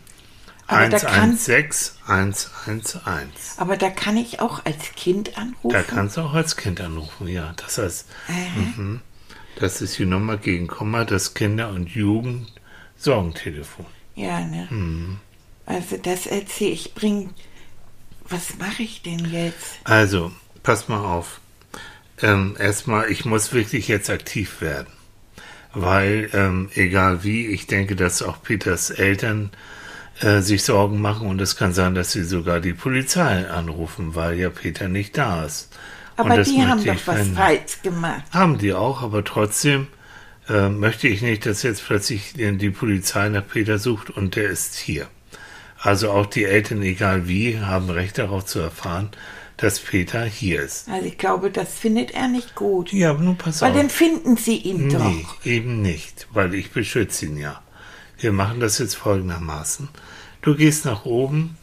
Aber 0.72 0.90
da 0.90 1.00
kann- 1.00 1.38
116 1.38 1.98
111. 2.08 3.56
Aber 3.58 3.78
da 3.78 3.90
kann 3.90 4.18
ich 4.18 4.40
auch 4.40 4.66
als 4.66 4.92
Kind 4.96 5.38
anrufen. 5.38 5.72
Da 5.72 5.84
kannst 5.84 6.18
du 6.18 6.22
auch 6.22 6.34
als 6.34 6.56
Kind 6.56 6.82
anrufen, 6.82 7.28
ja. 7.28 7.54
Das 7.58 7.78
heißt, 7.78 8.08
mhm. 8.78 9.02
das 9.60 9.82
ist 9.82 9.98
die 10.00 10.06
Nummer 10.06 10.38
gegen 10.38 10.68
Komma, 10.68 11.04
das 11.06 11.34
Kinder- 11.34 11.70
und 11.70 11.90
Jugend-Sorgentelefon. 11.90 13.86
Ja, 14.16 14.40
ne? 14.42 14.68
Mhm. 14.70 15.20
Also 15.66 15.98
das 15.98 16.26
erzähle 16.26 16.72
ich. 16.72 16.94
Bring. 16.94 17.30
Was 18.28 18.58
mache 18.58 18.84
ich 18.84 19.02
denn 19.02 19.32
jetzt? 19.32 19.80
Also, 19.84 20.32
pass 20.64 20.88
mal 20.88 21.04
auf. 21.04 21.42
Ähm, 22.22 22.56
erstmal, 22.60 23.12
ich 23.12 23.26
muss 23.26 23.52
wirklich 23.52 23.88
jetzt 23.88 24.10
aktiv 24.10 24.62
werden. 24.62 24.88
Weil, 25.74 26.30
ähm, 26.34 26.70
egal 26.76 27.24
wie, 27.24 27.48
ich 27.48 27.68
denke, 27.68 27.96
dass 27.96 28.22
auch 28.22 28.44
Peters 28.44 28.90
Eltern 28.90 29.52
äh, 30.20 30.42
sich 30.42 30.64
Sorgen 30.64 31.00
machen 31.02 31.28
und 31.28 31.42
es 31.42 31.56
kann 31.56 31.74
sein, 31.74 31.96
dass 31.96 32.12
sie 32.12 32.24
sogar 32.24 32.60
die 32.60 32.74
Polizei 32.74 33.50
anrufen, 33.50 34.16
weil 34.16 34.38
ja 34.38 34.50
Peter 34.50 34.88
nicht 34.88 35.18
da 35.18 35.46
ist. 35.46 35.70
Aber 36.18 36.44
die 36.44 36.62
haben 36.64 36.84
doch 36.84 36.94
was 36.94 37.02
verhindern. 37.02 37.36
falsch 37.36 37.82
gemacht. 37.82 38.24
Haben 38.32 38.58
die 38.60 38.74
auch, 38.74 39.02
aber 39.02 39.24
trotzdem 39.24 39.88
äh, 40.50 40.70
möchte 40.70 41.08
ich 41.08 41.22
nicht, 41.22 41.46
dass 41.46 41.64
jetzt 41.64 41.84
plötzlich 41.86 42.34
die 42.36 42.70
Polizei 42.70 43.30
nach 43.30 43.48
Peter 43.48 43.80
sucht 43.80 44.10
und 44.12 44.36
der 44.36 44.50
ist 44.50 44.76
hier. 44.76 45.08
Also 45.80 46.12
auch 46.12 46.28
die 46.28 46.44
Eltern, 46.44 46.84
egal 46.84 47.28
wie, 47.28 47.60
haben 47.60 47.90
Recht 47.90 48.20
darauf 48.20 48.46
zu 48.46 48.60
erfahren, 48.60 49.10
dass 49.58 49.80
Peter 49.80 50.24
hier 50.24 50.62
ist. 50.62 50.88
Also 50.90 51.08
ich 51.08 51.18
glaube, 51.18 51.50
das 51.50 51.74
findet 51.74 52.12
er 52.12 52.28
nicht 52.28 52.54
gut. 52.54 52.92
Ja, 52.94 53.12
aber 53.12 53.22
nun 53.24 53.38
pass 53.38 53.62
Weil 53.62 53.72
auf. 53.72 53.78
dann 53.78 53.90
finden 53.90 54.38
sie 54.38 54.58
ihn 54.58 54.88
Nee, 54.88 54.94
doch. 54.94 55.46
eben 55.46 55.82
nicht, 55.82 56.28
weil 56.34 56.54
ich 56.54 56.70
beschütze 56.72 57.26
ihn 57.26 57.38
ja. 57.38 57.62
Wir 58.22 58.32
machen 58.32 58.60
das 58.60 58.78
jetzt 58.78 58.96
folgendermaßen. 58.96 59.90
Du 60.42 60.56
gehst 60.56 60.86
nach 60.86 61.06
oben, 61.06 61.58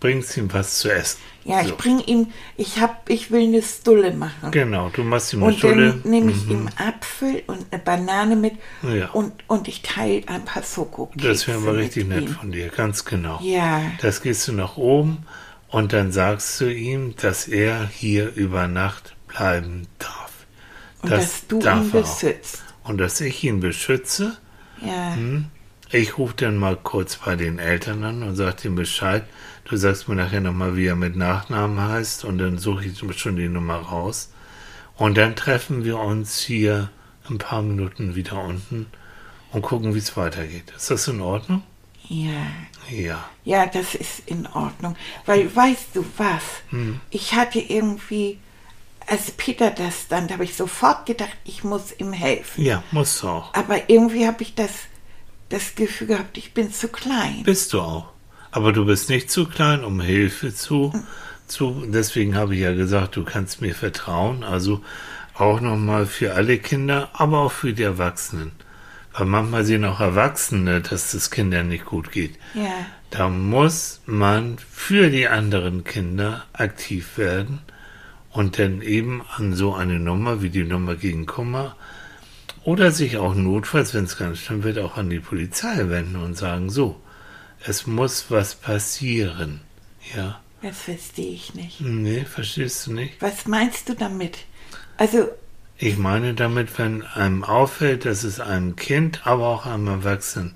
bringst 0.00 0.36
ihm 0.36 0.52
was 0.52 0.78
zu 0.78 0.92
essen. 0.92 1.18
Ja, 1.44 1.62
So. 1.64 1.70
ich 1.70 1.76
bring 1.78 2.00
ihm, 2.00 2.26
ich 2.56 2.80
hab, 2.80 3.08
ich 3.08 3.30
will 3.30 3.44
eine 3.44 3.62
Stulle 3.62 4.12
machen. 4.12 4.50
Genau, 4.50 4.90
du 4.90 5.02
machst 5.02 5.32
ihm 5.32 5.42
eine 5.42 5.52
Und 5.52 5.58
Stulle. 5.58 5.90
dann 6.02 6.10
nehme 6.10 6.32
ich 6.32 6.46
ihm 6.48 6.68
Apfel 6.76 7.42
und 7.46 7.66
eine 7.70 7.80
Banane 7.82 8.36
mit 8.36 8.54
Ja. 8.82 9.10
und, 9.10 9.32
und 9.46 9.66
ich 9.68 9.80
teile 9.82 10.22
ein 10.28 10.44
paar 10.44 10.62
Schokokekse 10.62 11.26
Das 11.28 11.46
wäre 11.48 11.58
aber 11.58 11.76
richtig 11.76 12.08
nett 12.08 12.22
ihm. 12.24 12.28
von 12.34 12.52
dir, 12.52 12.68
ganz 12.68 13.04
genau. 13.06 13.40
Ja. 13.42 13.80
Das 14.02 14.20
gehst 14.22 14.46
du 14.48 14.52
nach 14.52 14.76
oben 14.76 15.24
und 15.68 15.92
dann 15.94 16.12
sagst 16.12 16.60
du 16.60 16.66
ihm, 16.72 17.14
dass 17.16 17.48
er 17.48 17.86
hier 17.88 18.34
über 18.34 18.68
Nacht 18.68 19.14
bleiben 19.28 19.86
darf. 19.98 20.32
Und 21.02 21.10
dass 21.10 21.46
du 21.46 21.60
ihn 21.60 21.90
beschützt. 21.90 22.62
Und 22.84 22.98
dass 22.98 23.20
ich 23.22 23.42
ihn 23.44 23.60
beschütze. 23.60 24.36
Ja. 24.84 25.14
Hm? 25.14 25.46
Ich 25.92 26.18
rufe 26.18 26.34
dann 26.36 26.56
mal 26.56 26.76
kurz 26.76 27.16
bei 27.16 27.34
den 27.34 27.58
Eltern 27.58 28.04
an 28.04 28.22
und 28.22 28.36
sage 28.36 28.68
ihm 28.68 28.76
Bescheid. 28.76 29.24
Du 29.64 29.76
sagst 29.76 30.08
mir 30.08 30.14
nachher 30.14 30.40
nochmal, 30.40 30.76
wie 30.76 30.86
er 30.86 30.94
mit 30.94 31.16
Nachnamen 31.16 31.80
heißt 31.80 32.24
und 32.24 32.38
dann 32.38 32.58
suche 32.58 32.84
ich 32.84 32.98
schon 33.18 33.36
die 33.36 33.48
Nummer 33.48 33.76
raus. 33.76 34.30
Und 34.96 35.16
dann 35.18 35.34
treffen 35.34 35.84
wir 35.84 35.98
uns 35.98 36.38
hier 36.38 36.90
ein 37.28 37.38
paar 37.38 37.62
Minuten 37.62 38.14
wieder 38.14 38.42
unten 38.42 38.86
und 39.52 39.62
gucken, 39.62 39.94
wie 39.94 39.98
es 39.98 40.16
weitergeht. 40.16 40.72
Ist 40.76 40.90
das 40.90 41.08
in 41.08 41.20
Ordnung? 41.20 41.62
Ja. 42.08 42.46
Ja. 42.88 43.28
Ja, 43.44 43.66
das 43.66 43.94
ist 43.94 44.22
in 44.26 44.46
Ordnung. 44.46 44.96
Weil, 45.26 45.54
weißt 45.54 45.88
du 45.94 46.04
was? 46.16 46.42
Hm. 46.70 47.00
Ich 47.10 47.34
hatte 47.34 47.58
irgendwie, 47.60 48.38
als 49.06 49.30
Peter 49.32 49.70
das 49.70 50.08
dann, 50.08 50.28
da 50.28 50.34
habe 50.34 50.44
ich 50.44 50.54
sofort 50.54 51.06
gedacht, 51.06 51.36
ich 51.44 51.64
muss 51.64 51.92
ihm 51.98 52.12
helfen. 52.12 52.64
Ja, 52.64 52.82
musst 52.90 53.22
du 53.22 53.28
auch. 53.28 53.54
Aber 53.54 53.88
irgendwie 53.88 54.26
habe 54.26 54.42
ich 54.42 54.54
das, 54.54 54.70
das 55.50 55.74
Gefühl 55.74 56.06
gehabt, 56.06 56.38
ich 56.38 56.54
bin 56.54 56.72
zu 56.72 56.88
klein. 56.88 57.42
Bist 57.44 57.72
du 57.72 57.80
auch. 57.80 58.12
Aber 58.52 58.72
du 58.72 58.86
bist 58.86 59.10
nicht 59.10 59.30
zu 59.30 59.46
klein, 59.46 59.84
um 59.84 60.00
Hilfe 60.00 60.54
zu. 60.54 60.92
zu 61.46 61.84
deswegen 61.86 62.34
habe 62.34 62.54
ich 62.54 62.62
ja 62.62 62.74
gesagt, 62.74 63.16
du 63.16 63.24
kannst 63.24 63.60
mir 63.60 63.74
vertrauen. 63.74 64.42
Also 64.42 64.82
auch 65.34 65.60
nochmal 65.60 66.06
für 66.06 66.34
alle 66.34 66.58
Kinder, 66.58 67.10
aber 67.12 67.40
auch 67.40 67.52
für 67.52 67.72
die 67.72 67.82
Erwachsenen. 67.82 68.52
Weil 69.12 69.26
manchmal 69.26 69.64
sehen 69.64 69.84
auch 69.84 70.00
Erwachsene, 70.00 70.80
dass 70.80 71.14
es 71.14 71.30
Kindern 71.30 71.68
nicht 71.68 71.84
gut 71.84 72.12
geht. 72.12 72.38
Ja. 72.54 72.86
Da 73.10 73.28
muss 73.28 74.00
man 74.06 74.56
für 74.70 75.10
die 75.10 75.26
anderen 75.26 75.82
Kinder 75.82 76.44
aktiv 76.52 77.18
werden 77.18 77.58
und 78.30 78.58
dann 78.58 78.82
eben 78.82 79.22
an 79.36 79.54
so 79.54 79.74
eine 79.74 79.98
Nummer 79.98 80.42
wie 80.42 80.50
die 80.50 80.62
Nummer 80.62 80.94
gegen 80.94 81.26
Kummer 81.26 81.74
oder 82.70 82.92
sich 82.92 83.16
auch 83.16 83.34
notfalls, 83.34 83.94
wenn 83.94 84.04
es 84.04 84.16
ganz 84.16 84.38
schlimm 84.38 84.62
wird, 84.62 84.78
auch 84.78 84.96
an 84.96 85.10
die 85.10 85.18
Polizei 85.18 85.88
wenden 85.88 86.14
und 86.16 86.36
sagen, 86.36 86.70
so, 86.70 87.00
es 87.66 87.88
muss 87.88 88.26
was 88.30 88.54
passieren. 88.54 89.60
Ja. 90.14 90.40
Das 90.62 90.78
verstehe 90.82 91.32
ich 91.32 91.54
nicht. 91.54 91.80
Nee, 91.80 92.24
verstehst 92.24 92.86
du 92.86 92.92
nicht? 92.92 93.14
Was 93.20 93.46
meinst 93.46 93.88
du 93.88 93.94
damit? 93.94 94.38
Also, 94.98 95.28
Ich 95.78 95.96
meine 95.96 96.34
damit, 96.34 96.78
wenn 96.78 97.02
einem 97.02 97.42
auffällt, 97.42 98.04
dass 98.04 98.22
es 98.22 98.38
einem 98.38 98.76
Kind, 98.76 99.26
aber 99.26 99.46
auch 99.48 99.66
einem 99.66 99.88
Erwachsenen 99.88 100.54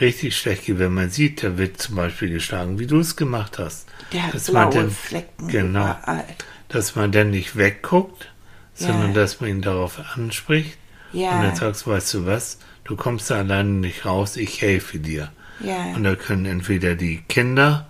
richtig 0.00 0.36
schlecht 0.36 0.64
geht, 0.64 0.78
wenn 0.80 0.94
man 0.94 1.10
sieht, 1.10 1.42
da 1.44 1.56
wird 1.56 1.80
zum 1.80 1.94
Beispiel 1.94 2.30
geschlagen, 2.30 2.78
wie 2.80 2.86
du 2.88 2.98
es 2.98 3.14
gemacht 3.16 3.58
hast. 3.58 3.86
der 4.12 4.26
hat 4.26 4.34
dass 4.34 4.50
man 4.50 4.70
blaue 4.70 4.84
dann- 4.84 4.90
Flecken 4.90 5.48
Genau. 5.48 5.84
überall. 5.84 6.24
Dass 6.68 6.96
man 6.96 7.12
dann 7.12 7.30
nicht 7.30 7.56
wegguckt, 7.56 8.32
Ja. 8.78 8.86
sondern 8.88 9.14
dass 9.14 9.40
man 9.40 9.50
ihn 9.50 9.62
darauf 9.62 10.00
anspricht 10.16 10.78
Ja. 11.14 11.36
und 11.36 11.42
dann 11.44 11.56
sagst, 11.56 11.86
weißt 11.86 12.14
du 12.14 12.26
was, 12.26 12.58
du 12.84 12.96
kommst 12.96 13.30
da 13.30 13.36
alleine 13.36 13.70
nicht 13.70 14.04
raus, 14.04 14.36
ich 14.36 14.60
helfe 14.60 14.98
dir. 14.98 15.30
Ja. 15.60 15.94
Und 15.94 16.04
da 16.04 16.14
können 16.16 16.46
entweder 16.46 16.94
die 16.94 17.22
Kinder 17.28 17.86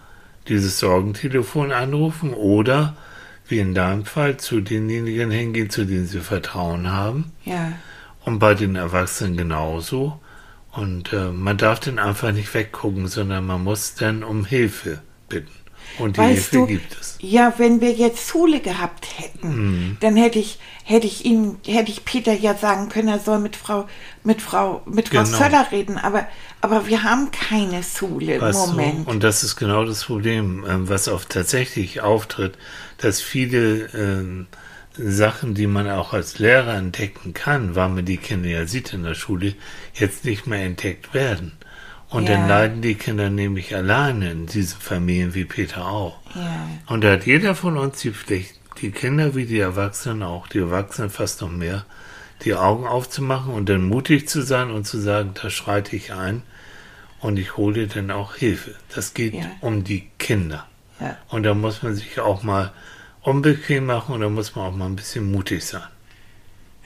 dieses 0.49 0.79
Sorgentelefon 0.79 1.73
anrufen 1.73 2.35
oder, 2.35 2.97
wie 3.49 3.59
in 3.59 3.75
deinem 3.75 4.05
Fall, 4.05 4.37
zu 4.37 4.61
denjenigen 4.61 5.31
hingehen, 5.31 5.71
zu 5.71 5.85
denen 5.85 6.07
sie 6.07 6.21
Vertrauen 6.21 6.91
haben. 6.91 7.33
Ja. 7.45 7.73
Und 8.25 8.39
bei 8.39 8.55
den 8.55 8.77
Erwachsenen 8.77 9.37
genauso. 9.37 10.21
Und 10.73 11.13
äh, 11.13 11.31
man 11.31 11.57
darf 11.57 11.81
dann 11.81 11.99
einfach 11.99 12.33
nicht 12.33 12.53
weggucken, 12.53 13.07
sondern 13.07 13.47
man 13.47 13.63
muss 13.63 13.95
dann 13.95 14.25
um 14.25 14.45
Hilfe 14.45 15.01
bitten. 15.29 15.53
Und 15.99 16.17
die 16.17 16.21
Weißt 16.21 16.51
Hilfe 16.51 16.57
du, 16.57 16.67
gibt 16.67 16.97
es. 17.01 17.19
ja, 17.21 17.55
wenn 17.59 17.81
wir 17.81 17.93
jetzt 17.93 18.29
Schule 18.29 18.61
gehabt 18.61 19.07
hätten, 19.19 19.49
Mhm. 19.49 19.97
dann 20.01 20.17
hätte 20.17 20.39
ich, 20.39 20.59
hätte 20.85 21.07
ich 21.07 21.25
ihm, 21.25 21.57
hätte 21.67 21.91
ich 21.91 22.05
Peter 22.05 22.33
ja 22.33 22.55
sagen 22.55 22.89
können, 22.89 23.09
er 23.09 23.19
soll 23.21 23.39
mit 23.39 23.57
Frau, 23.57 23.87
mit 24.25 24.43
Frau, 24.43 24.83
mit 24.87 25.09
Frau 25.11 25.23
Genau. 25.25 25.37
Zöller 25.39 25.67
reden, 25.71 25.97
aber, 25.99 26.27
aber 26.61 26.87
wir 26.87 27.03
haben 27.05 27.31
keine 27.31 27.83
Schule 27.83 28.35
im 28.35 28.41
Weißt 28.41 28.69
Moment. 28.69 29.07
Du? 29.07 29.11
Und 29.11 29.23
das 29.23 29.43
ist 29.45 29.57
genau 29.57 29.85
das 29.85 30.05
Problem, 30.05 30.65
ähm, 30.69 30.89
was 30.89 31.09
oft 31.09 31.29
tatsächlich 31.31 32.01
auftritt, 32.01 32.59
dass 32.99 33.21
viele 33.21 33.87
ähm, 33.95 34.47
Sachen, 34.97 35.55
die 35.55 35.67
man 35.67 35.91
auch 35.91 36.13
als 36.13 36.39
Lehrer 36.39 36.75
entdecken 36.75 37.35
kann, 37.35 37.75
weil 37.75 37.89
man 37.89 38.05
die 38.05 38.17
Kinder 38.17 38.49
ja 38.49 38.67
sieht 38.67 38.93
in 38.93 39.03
der 39.03 39.15
Schule, 39.15 39.55
jetzt 39.95 40.25
nicht 40.25 40.47
mehr 40.47 40.65
entdeckt 40.65 41.15
werden. 41.15 41.53
Und 42.11 42.29
Ja. 42.29 42.37
dann 42.37 42.49
leiden 42.49 42.83
die 42.83 42.95
Kinder 42.95 43.29
nämlich 43.31 43.75
alleine 43.75 44.31
in 44.31 44.47
diesen 44.47 44.79
Familien 44.81 45.35
wie 45.35 45.45
Peter 45.45 45.87
auch. 45.87 46.19
Ja. 46.35 46.69
Und 46.87 47.03
da 47.03 47.13
hat 47.13 47.27
jeder 47.27 47.55
von 47.55 47.77
uns 47.77 48.01
die 48.01 48.13
Pflicht, 48.13 48.61
die 48.81 48.91
Kinder 48.93 49.35
wie 49.35 49.47
die 49.47 49.59
Erwachsenen 49.59 50.23
auch, 50.23 50.47
die 50.47 50.59
Erwachsenen 50.59 51.11
fast 51.11 51.41
noch 51.41 51.51
mehr, 51.51 51.85
die 52.43 52.55
Augen 52.55 52.87
aufzumachen 52.87 53.53
und 53.53 53.69
dann 53.69 53.89
mutig 53.89 54.29
zu 54.29 54.43
sein 54.43 54.71
und 54.71 54.87
zu 54.87 54.99
sagen, 54.99 55.31
da 55.41 55.51
schreite 55.51 55.97
ich 55.97 56.13
ein 56.13 56.43
und 57.21 57.39
ich 57.39 57.57
hole 57.57 57.87
dann 57.89 58.11
auch 58.11 58.35
Hilfe. 58.37 58.75
Das 58.95 59.15
geht 59.15 59.35
Ja. 59.35 59.51
um 59.61 59.83
die 59.85 60.09
Kinder. 60.19 60.67
Ja. 61.01 61.17
Und 61.29 61.43
da 61.45 61.55
muss 61.55 61.83
man 61.83 61.95
sich 61.95 62.21
auch 62.21 62.43
mal 62.43 62.73
unbequem 63.23 63.87
machen 63.87 64.15
und 64.15 64.21
da 64.21 64.29
muss 64.29 64.55
man 64.55 64.67
auch 64.67 64.77
mal 64.77 64.87
ein 64.87 64.97
bisschen 64.97 65.33
mutig 65.33 65.65
sein. 65.65 65.83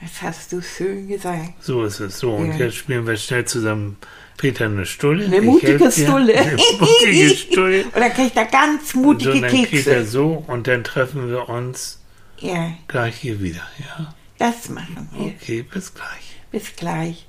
Das 0.01 0.21
hast 0.21 0.53
du 0.53 0.61
schön 0.61 1.07
gesagt. 1.09 1.61
So 1.61 1.83
ist 1.83 1.99
es. 1.99 2.19
So, 2.19 2.33
und 2.33 2.51
Ja. 2.53 2.65
jetzt 2.65 2.75
spielen 2.77 3.05
wir 3.05 3.17
schnell 3.17 3.43
zusammen 3.45 3.97
Peter 4.39 4.65
eine 4.65 4.85
Stulle. 4.85 5.25
Eine 5.25 5.41
mutige. 5.41 5.91
Stulle. 5.91 6.33
Eine 6.33 6.55
mutige 6.79 7.35
Stulle. 7.35 7.83
Und 7.93 7.95
dann 7.97 8.13
krieg 8.13 8.27
ich 8.27 8.33
da 8.33 8.45
ganz 8.45 8.93
So, 8.93 8.99
mutige 8.99 9.41
dann 9.41 9.51
geht 9.51 9.85
er 9.85 9.95
Kekse. 9.97 10.05
so 10.05 10.43
und 10.47 10.65
dann 10.65 10.83
treffen 10.85 11.29
wir 11.29 11.49
uns 11.49 11.99
Ja, 12.39 12.71
gleich 12.87 13.17
hier 13.17 13.41
wieder. 13.41 13.61
Ja, 13.77 14.15
das 14.37 14.69
machen 14.69 15.09
wir. 15.11 15.27
okay, 15.35 15.61
bis 15.61 15.93
gleich. 15.93 16.35
Bis 16.51 16.73
gleich. 16.73 17.25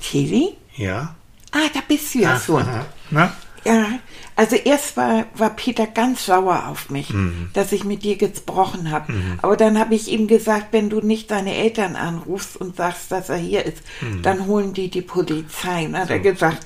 Tilly? 0.00 0.56
Ja? 0.76 1.14
Ah, 1.52 1.68
da 1.72 1.80
bist 1.86 2.14
du 2.14 2.20
ja 2.20 2.34
Ach, 2.36 2.42
schon. 2.44 2.62
aha. 2.62 2.86
Na? 3.10 3.32
Ja, 3.64 3.98
Also 4.38 4.54
erst 4.54 4.96
war, 4.96 5.26
war 5.34 5.50
Peter 5.50 5.88
ganz 5.88 6.26
sauer 6.26 6.68
auf 6.68 6.90
mich, 6.90 7.12
Mhm. 7.12 7.50
dass 7.54 7.72
ich 7.72 7.82
mit 7.82 8.04
dir 8.04 8.16
gesprochen 8.16 8.92
habe. 8.92 9.12
Aber 9.42 9.56
dann 9.56 9.80
habe 9.80 9.96
ich 9.96 10.06
ihm 10.06 10.28
gesagt, 10.28 10.66
wenn 10.70 10.88
du 10.90 11.00
nicht 11.00 11.32
deine 11.32 11.56
Eltern 11.56 11.96
anrufst 11.96 12.56
und 12.56 12.76
sagst, 12.76 13.10
dass 13.10 13.30
er 13.30 13.36
hier 13.36 13.66
ist, 13.66 13.78
Mhm. 14.00 14.22
dann 14.22 14.46
holen 14.46 14.72
die 14.74 14.90
die 14.90 15.02
Polizei. 15.02 15.86
Und 15.86 15.98
hat 15.98 16.10
er 16.10 16.20
gesagt, 16.20 16.64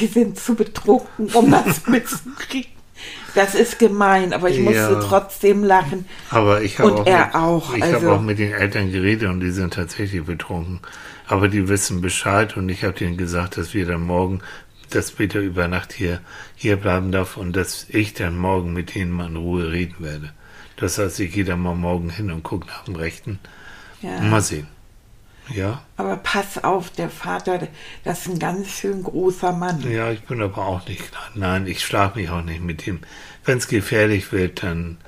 die 0.00 0.06
sind 0.06 0.38
zu 0.40 0.54
betrunken, 0.54 1.28
um 1.34 1.50
das 1.50 1.86
mitzukriegen. 1.86 2.70
Das 3.34 3.54
ist 3.54 3.78
gemein, 3.78 4.32
aber 4.32 4.48
ich 4.48 4.60
musste 4.60 4.78
Ja. 4.78 5.00
trotzdem 5.00 5.64
lachen. 5.64 6.06
Aber 6.30 6.62
ich 6.62 6.78
habe 6.78 6.92
Und 6.92 7.00
auch, 7.00 7.06
er 7.06 7.26
mit, 7.26 7.34
auch, 7.34 7.74
Ich 7.74 7.82
also- 7.82 7.96
habe 7.96 8.12
auch 8.12 8.20
mit 8.22 8.38
den 8.38 8.52
Eltern 8.52 8.90
geredet 8.90 9.28
und 9.28 9.40
die 9.40 9.50
sind 9.50 9.74
tatsächlich 9.74 10.24
betrunken. 10.24 10.80
Aber 11.26 11.48
die 11.48 11.68
wissen 11.68 12.00
Bescheid 12.00 12.56
und 12.56 12.70
ich 12.70 12.84
habe 12.84 12.94
denen 12.94 13.18
gesagt, 13.18 13.58
dass 13.58 13.74
wir 13.74 13.84
dann 13.84 14.00
morgen, 14.02 14.40
dass 14.94 15.12
Peter 15.12 15.40
über 15.40 15.68
Nacht 15.68 15.92
hier, 15.92 16.20
hier 16.54 16.76
bleiben 16.76 17.12
darf 17.12 17.36
und 17.36 17.54
dass 17.54 17.86
ich 17.88 18.14
dann 18.14 18.36
morgen 18.36 18.72
mit 18.72 18.94
ihnen 18.96 19.10
mal 19.10 19.28
in 19.28 19.36
Ruhe 19.36 19.72
reden 19.72 19.96
werde. 19.98 20.32
Das 20.76 20.98
heißt, 20.98 21.20
ich 21.20 21.32
gehe 21.32 21.44
dann 21.44 21.60
mal 21.60 21.74
morgen 21.74 22.10
hin 22.10 22.30
und 22.30 22.42
gucke 22.42 22.66
nach 22.66 22.84
dem 22.84 22.96
Rechten. 22.96 23.38
Ja. 24.00 24.20
Mal 24.20 24.40
sehen. 24.40 24.66
Ja? 25.48 25.82
Aber 25.96 26.16
pass 26.16 26.62
auf, 26.62 26.90
der 26.90 27.10
Vater, 27.10 27.68
das 28.04 28.20
ist 28.20 28.28
ein 28.28 28.38
ganz 28.38 28.68
schön 28.70 29.02
großer 29.02 29.52
Mann. 29.52 29.80
Ja, 29.90 30.10
ich 30.10 30.22
bin 30.22 30.40
aber 30.40 30.64
auch 30.64 30.86
nicht 30.86 31.10
klein. 31.10 31.30
Nein, 31.34 31.66
ich 31.66 31.84
schlafe 31.84 32.18
mich 32.18 32.30
auch 32.30 32.42
nicht 32.42 32.62
mit 32.62 32.86
ihm. 32.86 33.00
Wenn 33.44 33.58
es 33.58 33.68
gefährlich 33.68 34.32
wird, 34.32 34.62
dann 34.62 34.98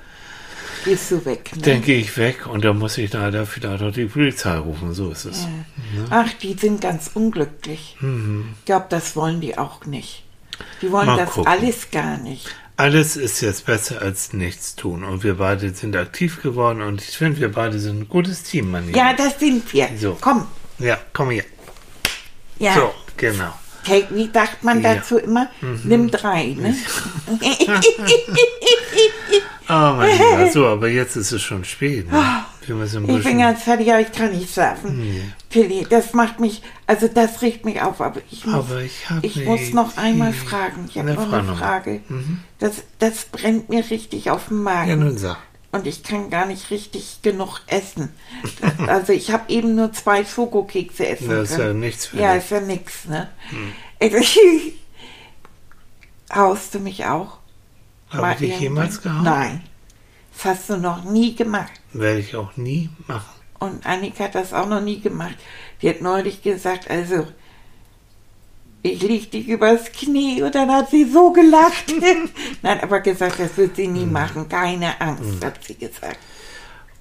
Gehst 0.85 1.11
du 1.11 1.25
weg, 1.25 1.51
ne? 1.55 1.61
dann 1.63 1.81
gehe 1.81 1.97
ich 1.99 2.15
weg 2.17 2.45
und 2.47 2.63
dann 2.63 2.77
muss 2.77 2.97
ich 2.97 3.11
leider 3.11 3.45
vielleicht 3.45 3.81
auch 3.83 3.91
die 3.91 4.05
Polizei 4.05 4.55
rufen. 4.57 4.93
So 4.93 5.09
ist 5.11 5.25
es. 5.25 5.47
Ach, 6.11 6.31
die 6.41 6.53
sind 6.53 6.79
ganz 6.81 7.11
unglücklich. 7.13 7.97
Ich 7.99 8.65
glaube, 8.65 8.85
das 8.89 9.15
wollen 9.15 9.41
die 9.41 9.57
auch 9.57 9.85
nicht. 9.85 10.23
Die 10.81 10.91
wollen 10.91 11.07
Mal 11.07 11.17
das 11.17 11.31
gucken. 11.31 11.51
alles 11.51 11.89
gar 11.91 12.17
nicht. 12.17 12.47
Alles 12.77 13.15
ist 13.17 13.41
jetzt 13.41 13.65
besser 13.65 14.01
als 14.01 14.33
nichts 14.33 14.75
tun. 14.75 15.03
Und 15.03 15.23
wir 15.23 15.35
beide 15.35 15.69
sind 15.73 15.95
aktiv 15.95 16.41
geworden 16.41 16.81
und 16.81 17.01
ich 17.01 17.17
finde, 17.17 17.39
wir 17.39 17.51
beide 17.51 17.79
sind 17.79 18.01
ein 18.01 18.09
gutes 18.09 18.43
Team, 18.43 18.75
Lieber. 18.75 18.97
Ja, 18.97 19.13
das 19.13 19.39
sind 19.39 19.71
wir. 19.73 19.89
So. 19.99 20.17
Komm. 20.21 20.45
Ja, 20.79 20.97
komm 21.13 21.31
hier. 21.31 21.45
Ja. 22.59 22.73
So, 22.75 22.93
genau. 23.17 23.53
Hey, 23.83 24.05
wie 24.09 24.29
sagt 24.33 24.63
man 24.63 24.81
Ja. 24.81 24.93
Mhm. 24.93 24.97
dazu 24.97 25.17
immer? 25.17 25.49
Nimm 25.83 26.09
drei, 26.11 26.55
ne? 26.57 26.75
Oh, 29.77 29.95
mein 29.97 30.11
Lieber. 30.17 30.51
So, 30.51 30.67
aber 30.67 30.87
jetzt 30.87 31.15
ist 31.15 31.31
es 31.31 31.41
schon 31.41 31.63
spät. 31.65 32.09
Ne? 32.11 32.45
Ich 33.07 33.23
bin 33.23 33.39
ganz 33.39 33.63
fertig, 33.63 33.91
aber 33.91 34.01
ich 34.01 34.11
kann 34.11 34.31
nicht 34.31 34.53
schlafen. 34.53 35.33
Tilly, 35.49 35.85
das 35.89 36.13
macht 36.13 36.39
mich, 36.39 36.61
also 36.87 37.07
das 37.07 37.41
regt 37.41 37.63
mich 37.65 37.81
auf, 37.81 38.01
aber 38.01 38.21
ich 38.31 38.45
muss, 38.45 38.55
Aber 38.55 38.81
ich 38.81 39.03
ich 39.21 39.45
muss 39.45 39.71
noch 39.71 39.97
einmal 39.97 40.33
fragen. 40.33 40.85
Ich 40.89 40.97
habe 40.97 41.13
noch 41.13 41.29
frag 41.29 41.43
eine. 41.43 41.55
Frage. 41.55 42.01
Das, 42.59 42.83
das 42.99 43.25
brennt 43.25 43.69
mir 43.69 43.83
richtig 43.89 44.31
auf 44.31 44.47
dem 44.47 44.63
Magen. 44.63 44.89
Ja, 44.89 44.95
nun 44.95 45.17
sag. 45.17 45.37
und 45.73 45.85
ich 45.85 46.01
kann 46.03 46.29
gar 46.31 46.45
nicht 46.47 46.71
richtig 46.71 47.19
genug 47.21 47.61
essen. 47.67 48.09
Das, 48.61 48.89
also 48.89 49.13
ich 49.13 49.31
habe 49.31 49.43
eben 49.49 49.75
nur 49.75 49.93
zwei 49.93 50.25
Schokokekse 50.25 51.05
essen 51.07 51.29
Das 51.29 51.51
ist 51.51 51.57
ja 51.57 51.65
können. 51.65 51.79
nichts 51.81 52.07
für 52.07 52.17
Ja, 52.17 52.33
dich. 52.33 52.43
ist 52.45 52.49
ja 52.51 52.61
nix, 52.61 53.05
ne? 53.05 53.29
Also, 54.01 54.17
haust 56.33 56.73
du 56.73 56.79
mich 56.79 57.05
auch? 57.05 57.37
Habe 58.15 58.33
ich 58.33 58.51
dich 58.51 58.59
jemals 58.59 59.01
gehauen? 59.01 59.23
Nein. 59.23 59.61
Das 60.33 60.45
hast 60.45 60.69
du 60.69 60.77
noch 60.77 61.03
nie 61.03 61.35
gemacht. 61.35 61.71
Werde 61.93 62.19
ich 62.19 62.35
auch 62.35 62.55
nie 62.57 62.89
machen. 63.07 63.29
Und 63.59 63.85
Annika 63.85 64.25
hat 64.25 64.35
das 64.35 64.53
auch 64.53 64.67
noch 64.67 64.81
nie 64.81 64.99
gemacht. 64.99 65.35
Die 65.81 65.89
hat 65.89 66.01
neulich 66.01 66.41
gesagt, 66.41 66.89
also, 66.89 67.25
ich 68.81 69.01
leg 69.01 69.31
dich 69.31 69.47
übers 69.47 69.91
Knie 69.91 70.43
und 70.43 70.53
dann 70.53 70.71
hat 70.71 70.89
sie 70.91 71.05
so 71.09 71.31
gelacht. 71.31 71.85
Nein, 72.61 72.79
aber 72.81 72.99
gesagt, 72.99 73.39
das 73.39 73.55
wird 73.57 73.75
sie 73.77 73.85
Hm. 73.85 73.93
nie 73.93 74.05
machen. 74.05 74.49
Keine 74.49 74.99
Angst, 75.01 75.43
hat 75.43 75.63
sie 75.63 75.75
gesagt. 75.75 76.19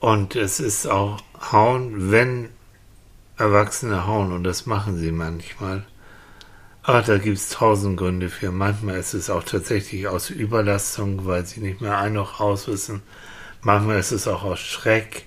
Und 0.00 0.36
es 0.36 0.60
ist 0.60 0.86
auch 0.86 1.18
hauen, 1.52 2.10
wenn 2.12 2.50
Erwachsene 3.36 4.06
hauen, 4.06 4.32
und 4.32 4.44
das 4.44 4.64
machen 4.66 4.96
sie 4.96 5.10
manchmal. 5.12 5.84
Aber 6.86 7.00
da 7.00 7.16
gibt 7.16 7.38
es 7.38 7.48
tausend 7.48 7.96
Gründe 7.96 8.28
für. 8.28 8.52
Manchmal 8.52 8.98
ist 8.98 9.14
es 9.14 9.30
auch 9.30 9.42
tatsächlich 9.42 10.06
aus 10.06 10.28
Überlastung, 10.28 11.24
weil 11.24 11.46
sie 11.46 11.60
nicht 11.60 11.80
mehr 11.80 11.96
ein 11.98 12.12
noch 12.12 12.40
aus 12.40 12.68
wissen. 12.68 13.02
Manchmal 13.62 13.98
ist 13.98 14.12
es 14.12 14.28
auch 14.28 14.44
aus 14.44 14.60
Schreck, 14.60 15.24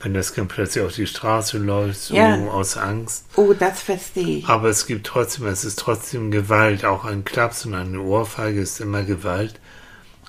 wenn 0.00 0.12
das 0.12 0.34
Kind 0.34 0.48
plötzlich 0.48 0.84
auf 0.84 0.92
die 0.92 1.06
Straße 1.06 1.58
läuft, 1.58 2.00
so 2.00 2.16
Ja. 2.16 2.34
aus 2.48 2.76
Angst. 2.76 3.26
Oh, 3.36 3.52
das 3.56 3.80
verstehe 3.80 4.38
ich. 4.38 4.48
Aber 4.48 4.68
es 4.68 4.86
gibt 4.86 5.06
trotzdem, 5.06 5.46
es 5.46 5.64
ist 5.64 5.78
trotzdem 5.78 6.32
Gewalt. 6.32 6.84
Auch 6.84 7.04
ein 7.04 7.24
Klaps 7.24 7.64
und 7.64 7.74
eine 7.74 8.00
Ohrfeige 8.00 8.60
ist 8.60 8.80
immer 8.80 9.04
Gewalt. 9.04 9.60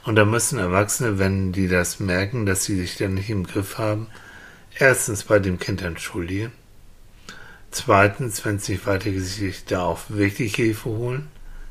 Und 0.06 0.16
da 0.18 0.26
müssen 0.26 0.60
Erwachsene, 0.60 1.18
wenn 1.18 1.52
die 1.52 1.68
das 1.68 2.00
merken, 2.00 2.46
dass 2.46 2.64
sie 2.66 2.78
sich 2.80 2.96
dann 2.98 3.16
nicht 3.16 3.32
im 3.32 3.46
Griff 3.46 3.80
haben, 3.80 4.06
erstens 4.78 5.24
bei 5.24 5.40
dem 5.40 5.58
Kind 5.58 5.82
entschuldigen. 5.82 6.52
Zweitens, 7.72 8.44
wenn 8.46 8.56
es 8.56 8.68
nicht 8.68 8.86
weitergeht, 8.88 9.26
sich 9.26 9.66
da 9.66 9.84
auch 9.84 10.00
wirklich 10.10 10.56
Hilfe 10.56 10.90
holen. 10.90 11.28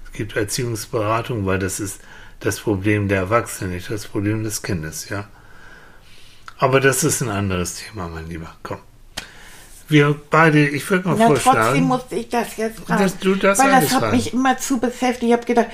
Es 0.06 0.12
gibt 0.12 0.37
Erziehungsberatung, 0.37 1.44
weil 1.46 1.58
das 1.58 1.80
ist 1.80 2.00
das 2.40 2.61
Problem 2.61 3.08
der 3.08 3.18
Erwachsenen, 3.18 3.72
nicht 3.72 3.90
das 3.90 4.06
Problem 4.06 4.44
des 4.44 4.62
Kindes, 4.62 5.08
ja. 5.08 5.26
Aber 6.58 6.80
das 6.80 7.04
ist 7.04 7.20
ein 7.20 7.28
anderes 7.28 7.74
Thema, 7.76 8.08
mein 8.08 8.28
Lieber. 8.28 8.54
Komm. 8.62 8.78
Wir 9.88 10.14
beide, 10.30 10.68
ich 10.68 10.88
würde 10.90 11.08
mal 11.08 11.16
Na, 11.18 11.26
trotzdem 11.28 11.42
vorschlagen. 11.52 11.80
musste 11.82 12.14
ich 12.16 12.28
das 12.28 12.56
jetzt 12.56 12.80
fragen. 12.80 13.02
Dass 13.02 13.18
du 13.18 13.34
das 13.37 13.58
weil 13.58 13.70
das 13.80 13.90
hat 13.92 14.00
fragen. 14.00 14.16
mich 14.16 14.32
immer 14.34 14.58
zu 14.58 14.78
beschäftigt. 14.78 15.22
Ich 15.24 15.32
habe 15.32 15.46
gedacht, 15.46 15.68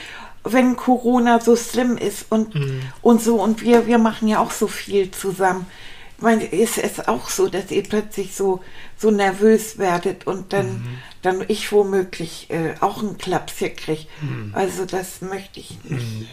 wenn 0.45 0.77
Corona 0.77 1.41
so 1.41 1.57
schlimm 1.57 1.97
ist 1.97 2.27
und, 2.31 2.55
Mhm. 2.55 2.81
und 3.03 3.23
so, 3.23 3.43
und 3.43 3.63
wir, 3.63 3.87
wir 3.87 3.99
machen 3.99 4.29
ja 4.29 4.39
auch 4.39 4.51
so 4.53 4.69
viel 4.69 5.11
zusammen. 5.11 5.67
Ich 6.27 6.37
meine, 6.39 6.45
ist 6.47 6.79
es 6.79 7.07
auch 7.07 7.29
so, 7.29 7.49
dass 7.49 7.71
ihr 7.71 7.83
plötzlich 7.83 8.35
so, 8.35 8.63
so 8.97 9.11
nervös 9.11 9.77
werdet 9.77 10.27
und 10.27 10.55
dann, 10.55 10.67
Mhm. 10.67 10.99
dann 11.21 11.45
ich 11.49 11.71
womöglich 11.71 12.49
äh, 12.49 12.75
auch 12.81 13.03
einen 13.03 13.19
Klaps 13.19 13.59
hier 13.59 13.75
kriege. 13.75 14.07
Mhm. 14.23 14.51
Also 14.55 14.87
das 14.87 15.21
möchte 15.21 15.61
ich 15.61 15.77
nicht. 15.85 16.29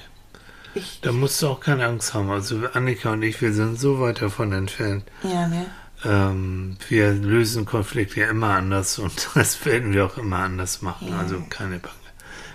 Ich, 0.76 1.00
Da 1.02 1.12
musst 1.12 1.42
du 1.42 1.48
auch 1.50 1.60
keine 1.60 1.86
Angst 1.88 2.14
haben. 2.14 2.32
Also 2.32 2.62
Annika 2.72 3.12
und 3.12 3.22
ich, 3.24 3.42
wir 3.42 3.52
sind 3.52 3.78
so 3.82 4.00
weit 4.00 4.22
davon 4.22 4.54
entfernt. 4.54 5.04
ja, 5.24 5.48
ne? 5.50 5.66
Ähm, 6.06 6.78
wir 6.88 7.12
lösen 7.12 7.66
Konflikte 7.66 8.22
ja 8.22 8.30
immer 8.30 8.56
anders 8.56 8.98
und 8.98 9.30
das 9.36 9.66
werden 9.66 9.92
wir 9.92 10.06
auch 10.06 10.18
immer 10.18 10.38
anders 10.38 10.82
machen. 10.82 11.14
Also 11.20 11.44
keine 11.50 11.80
Bange. 11.80 11.96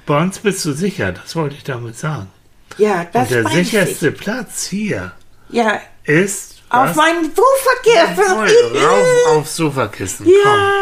Bei 0.07 0.23
uns 0.23 0.39
bist 0.39 0.65
du 0.65 0.73
sicher, 0.73 1.13
das 1.13 1.37
wollte 1.37 1.55
ich 1.57 1.65
damit 1.65 1.99
sagen. 1.99 2.29
Ja, 2.79 3.05
das 3.05 3.25
und 3.25 3.31
der 3.31 3.45
weiß 3.45 3.53
ich. 3.57 3.71
sicherste 3.71 4.11
Platz 4.13 4.67
hier 4.67 5.13
Ja, 5.51 5.81
ist 6.05 6.56
was? 6.85 6.97
meinem 6.97 7.25
Sofa 7.25 7.71
Jawohl, 7.85 8.47
gestern. 8.47 8.87
rauf 8.87 9.37
aufs 9.39 9.57
Sofakissen. 9.57 10.27
Ja. 10.27 10.33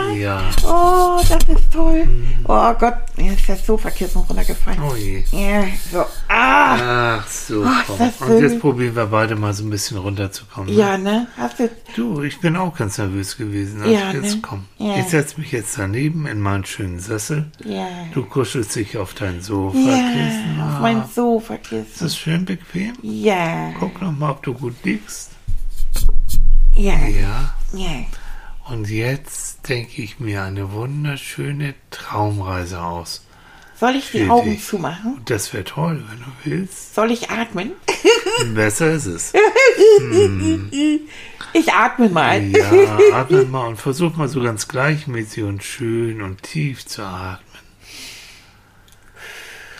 Komm, 0.08 0.20
ja. 0.20 0.42
Oh, 0.66 1.20
das 1.28 1.56
ist 1.56 1.72
toll. 1.72 2.06
Oh 2.46 2.72
Gott, 2.74 2.94
mir 3.16 3.32
ist 3.32 3.48
das 3.48 3.64
Sofakissen 3.66 4.20
runtergefallen. 4.22 4.80
Oh 4.82 4.94
je. 4.96 5.24
Ja, 5.32 5.64
so. 5.92 6.04
Ah, 6.28 7.18
Ach 7.18 7.28
so, 7.28 7.64
komm. 7.86 8.28
Und 8.28 8.40
jetzt 8.42 8.60
probieren 8.60 8.96
wir 8.96 9.06
beide 9.06 9.36
mal 9.36 9.52
so 9.54 9.64
ein 9.64 9.70
bisschen 9.70 9.98
runterzukommen. 9.98 10.72
ne? 10.74 10.78
ja, 10.80 10.98
ne? 10.98 11.26
Hast 11.36 11.58
du. 11.60 11.70
Du, 11.96 12.22
ich 12.22 12.40
bin 12.40 12.56
auch 12.56 12.76
ganz 12.76 12.98
nervös 12.98 13.36
gewesen. 13.36 13.82
Also 13.82 13.92
Ja, 13.94 14.10
jetzt 14.12 14.34
ne? 14.36 14.40
komm. 14.42 14.64
Ja. 14.78 14.96
Ich 14.98 15.06
setze 15.06 15.40
mich 15.40 15.52
jetzt 15.52 15.78
daneben 15.78 16.26
in 16.26 16.40
meinen 16.40 16.64
schönen 16.64 16.98
Sessel. 17.00 17.46
Ja. 17.64 17.86
Du 18.12 18.24
kuschelst 18.24 18.74
dich 18.76 18.96
auf 18.98 19.14
dein 19.14 19.36
Ja, 19.36 19.42
Sofakissen. 19.42 20.60
auf 20.60 20.74
Ah, 20.76 20.78
mein 20.80 21.02
Ist 21.02 21.14
Sofakissen. 21.14 21.86
das 22.00 22.16
schön 22.16 22.44
bequem? 22.44 22.92
Ja. 23.02 23.72
Guck 23.78 24.00
noch 24.02 24.12
mal, 24.12 24.30
ob 24.32 24.42
du 24.42 24.54
gut 24.54 24.74
liegst. 24.82 25.30
Ja. 26.76 26.96
Ja. 27.06 27.54
Ja. 27.72 28.04
Und 28.66 28.88
jetzt 28.88 29.68
denke 29.68 30.02
ich 30.02 30.20
mir 30.20 30.42
eine 30.42 30.72
wunderschöne 30.72 31.74
Traumreise 31.90 32.80
aus. 32.82 33.24
Soll 33.78 33.96
ich 33.96 34.10
die 34.12 34.28
Augen 34.30 34.52
dich. 34.52 34.64
zumachen? 34.64 35.20
Das 35.26 35.52
wäre 35.52 35.64
toll, 35.64 36.02
wenn 36.08 36.18
du 36.20 36.26
willst. 36.44 36.94
Soll 36.94 37.10
ich 37.10 37.30
atmen? 37.30 37.72
Besser 38.54 38.92
ist 38.92 39.06
es. 39.06 39.32
Ich 41.56 41.72
atme 41.72 42.08
mal. 42.08 42.42
Ja, 42.42 42.98
atme 43.12 43.44
mal 43.50 43.68
und 43.68 43.76
versuch 43.76 44.16
mal 44.16 44.26
so 44.28 44.42
ganz 44.42 44.66
gleichmäßig 44.66 45.44
und 45.44 45.62
schön 45.62 46.20
und 46.20 46.42
tief 46.42 46.84
zu 46.84 47.02
atmen. 47.02 47.62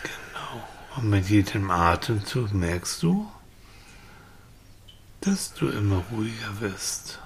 Genau. 0.01 0.63
Und 0.95 1.09
mit 1.09 1.29
jedem 1.29 1.69
Atemzug 1.69 2.53
merkst 2.53 3.03
du, 3.03 3.29
dass 5.25 5.53
du 5.55 5.69
immer 5.69 6.03
ruhiger 6.11 6.59
wirst. 6.59 7.19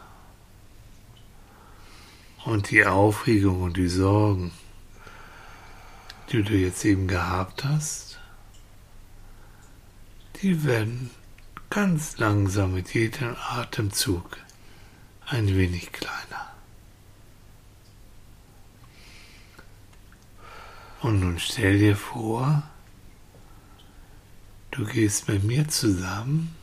Und 2.45 2.71
die 2.71 2.85
Aufregung 2.85 3.61
und 3.61 3.75
die 3.75 3.89
Sorgen, 3.89 4.53
die 6.31 6.41
du 6.41 6.53
jetzt 6.53 6.85
eben 6.85 7.07
gehabt 7.07 7.65
hast, 7.65 8.19
die 10.41 10.63
werden 10.63 11.09
ganz 11.69 12.17
langsam 12.17 12.73
mit 12.73 12.93
jedem 12.93 13.35
Atemzug 13.35 14.37
ein 15.25 15.47
wenig 15.47 15.91
kleiner. 15.91 16.53
Und 21.01 21.19
nun 21.19 21.37
stell 21.39 21.77
dir 21.77 21.97
vor, 21.97 22.63
du 24.71 24.85
gehst 24.85 25.27
mit 25.27 25.43
mir 25.43 25.67
zusammen 25.67 26.55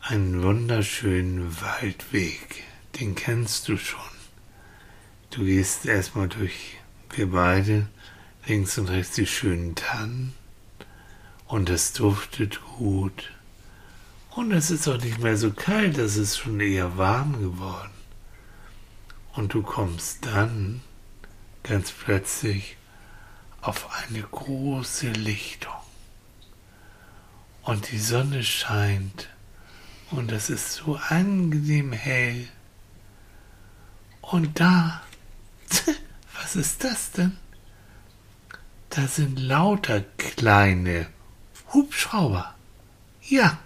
einen 0.00 0.42
wunderschönen 0.42 1.60
Waldweg. 1.60 2.64
Den 2.98 3.14
kennst 3.14 3.68
du 3.68 3.76
schon. 3.76 4.00
Du 5.30 5.44
gehst 5.44 5.86
erstmal 5.86 6.28
durch, 6.28 6.76
wir 7.14 7.30
beide, 7.30 7.86
links 8.46 8.78
und 8.78 8.88
rechts 8.88 9.14
die 9.14 9.26
schönen 9.26 9.74
Tannen 9.74 10.34
und 11.46 11.70
es 11.70 11.92
duftet 11.92 12.60
gut. 12.78 13.30
Und 14.30 14.52
es 14.52 14.70
ist 14.70 14.88
auch 14.88 15.00
nicht 15.00 15.18
mehr 15.18 15.36
so 15.36 15.52
kalt, 15.52 15.98
es 15.98 16.16
ist 16.16 16.38
schon 16.38 16.60
eher 16.60 16.96
warm 16.96 17.40
geworden. 17.40 17.90
Und 19.34 19.54
du 19.54 19.62
kommst 19.62 20.26
dann 20.26 20.80
ganz 21.62 21.92
plötzlich 21.92 22.76
auf 23.60 23.88
eine 24.02 24.22
große 24.22 25.10
Lichtung. 25.10 25.72
Und 27.62 27.90
die 27.90 27.98
Sonne 27.98 28.42
scheint 28.42 29.28
und 30.10 30.32
es 30.32 30.50
ist 30.50 30.74
so 30.74 30.98
angenehm 31.08 31.92
hell. 31.92 32.48
Und 34.20 34.60
da, 34.60 35.02
was 36.40 36.56
ist 36.56 36.84
das 36.84 37.12
denn? 37.12 37.36
Da 38.90 39.06
sind 39.06 39.38
lauter 39.38 40.00
kleine 40.18 41.06
Hubschrauber. 41.72 42.54
Ja, 43.22 43.58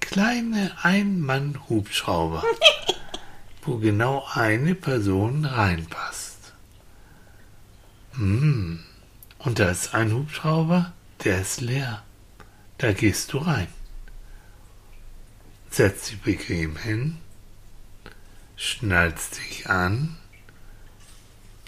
kleine 0.00 0.72
Ein-Mann-Hubschrauber, 0.82 2.42
wo 3.62 3.76
genau 3.76 4.26
eine 4.32 4.74
Person 4.74 5.44
reinpasst. 5.44 6.54
Hm. 8.12 8.80
Und 9.38 9.58
da 9.58 9.70
ist 9.70 9.94
ein 9.94 10.12
Hubschrauber, 10.12 10.92
der 11.24 11.42
ist 11.42 11.60
leer. 11.60 12.02
Da 12.78 12.92
gehst 12.92 13.32
du 13.32 13.38
rein. 13.38 13.68
Setz 15.70 16.08
dich 16.08 16.20
bequem 16.20 16.76
hin, 16.76 17.18
schnallst 18.56 19.38
dich 19.38 19.68
an 19.68 20.16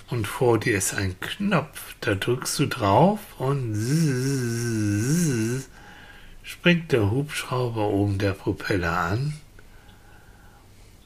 und 0.09 0.27
vor 0.27 0.59
dir 0.59 0.77
ist 0.77 0.95
ein 0.95 1.19
Knopf, 1.21 1.95
da 2.01 2.15
drückst 2.15 2.59
du 2.59 2.67
drauf 2.67 3.21
und 3.39 3.77
springt 6.43 6.91
der 6.91 7.11
Hubschrauber 7.11 7.89
oben 7.89 8.19
der 8.19 8.33
Propeller 8.33 8.97
an. 8.97 9.35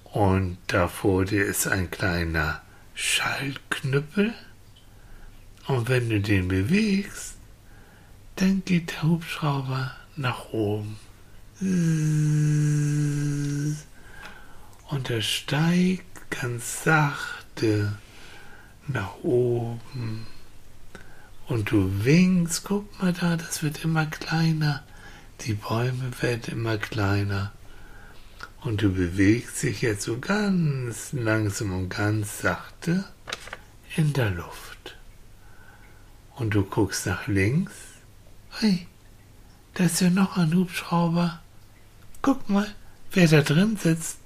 Und 0.04 0.56
da 0.68 0.88
vor 0.88 1.24
dir 1.24 1.44
ist 1.44 1.66
ein 1.66 1.90
kleiner 1.90 2.62
Schaltknüppel 2.94 4.32
und 5.66 5.88
wenn 5.88 6.08
du 6.08 6.20
den 6.20 6.48
bewegst, 6.48 7.34
dann 8.36 8.62
geht 8.64 8.92
der 8.92 9.02
Hubschrauber 9.02 9.94
nach 10.16 10.50
oben. 10.52 10.98
Und 11.60 13.76
er 15.08 15.22
steigt 15.22 16.30
ganz 16.30 16.84
sachte 16.84 17.96
nach 18.86 19.16
oben. 19.22 20.26
Und 21.46 21.70
du 21.70 22.04
winkst, 22.04 22.64
guck 22.64 23.00
mal 23.00 23.12
da, 23.12 23.36
das 23.36 23.62
wird 23.62 23.84
immer 23.84 24.06
kleiner. 24.06 24.82
Die 25.42 25.54
Bäume 25.54 26.10
werden 26.20 26.52
immer 26.52 26.78
kleiner. 26.78 27.52
Und 28.62 28.82
du 28.82 28.92
bewegst 28.92 29.62
dich 29.62 29.82
jetzt 29.82 30.04
so 30.04 30.18
ganz 30.18 31.12
langsam 31.12 31.74
und 31.74 31.90
ganz 31.90 32.40
sachte 32.40 33.04
in 33.96 34.12
der 34.12 34.30
Luft 34.30 34.74
und 36.36 36.54
du 36.54 36.64
guckst 36.64 37.06
nach 37.06 37.26
links. 37.26 37.72
Hey, 38.58 38.86
da 39.74 39.84
ist 39.84 40.00
ja 40.00 40.10
noch 40.10 40.36
ein 40.36 40.54
Hubschrauber. 40.54 41.40
Guck 42.24 42.48
mal, 42.48 42.66
wer 43.12 43.28
da 43.28 43.42
drin 43.42 43.76
sitzt. 43.76 44.16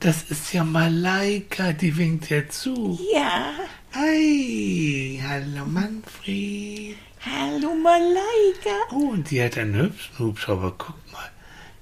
Das 0.00 0.22
ist 0.30 0.54
ja 0.54 0.64
Malaika, 0.64 1.74
die 1.74 1.94
winkt 1.98 2.30
dir 2.30 2.48
zu. 2.48 2.98
Ja. 3.12 3.52
Hey, 3.90 5.22
hallo 5.22 5.66
Manfred. 5.66 6.96
Hallo 7.20 7.74
Malaika. 7.74 8.70
Oh, 8.90 9.10
und 9.10 9.30
die 9.30 9.44
hat 9.44 9.58
einen 9.58 9.74
hübschen 9.74 10.18
Hubschrauber. 10.18 10.76
Guck 10.78 10.96
mal, 11.12 11.30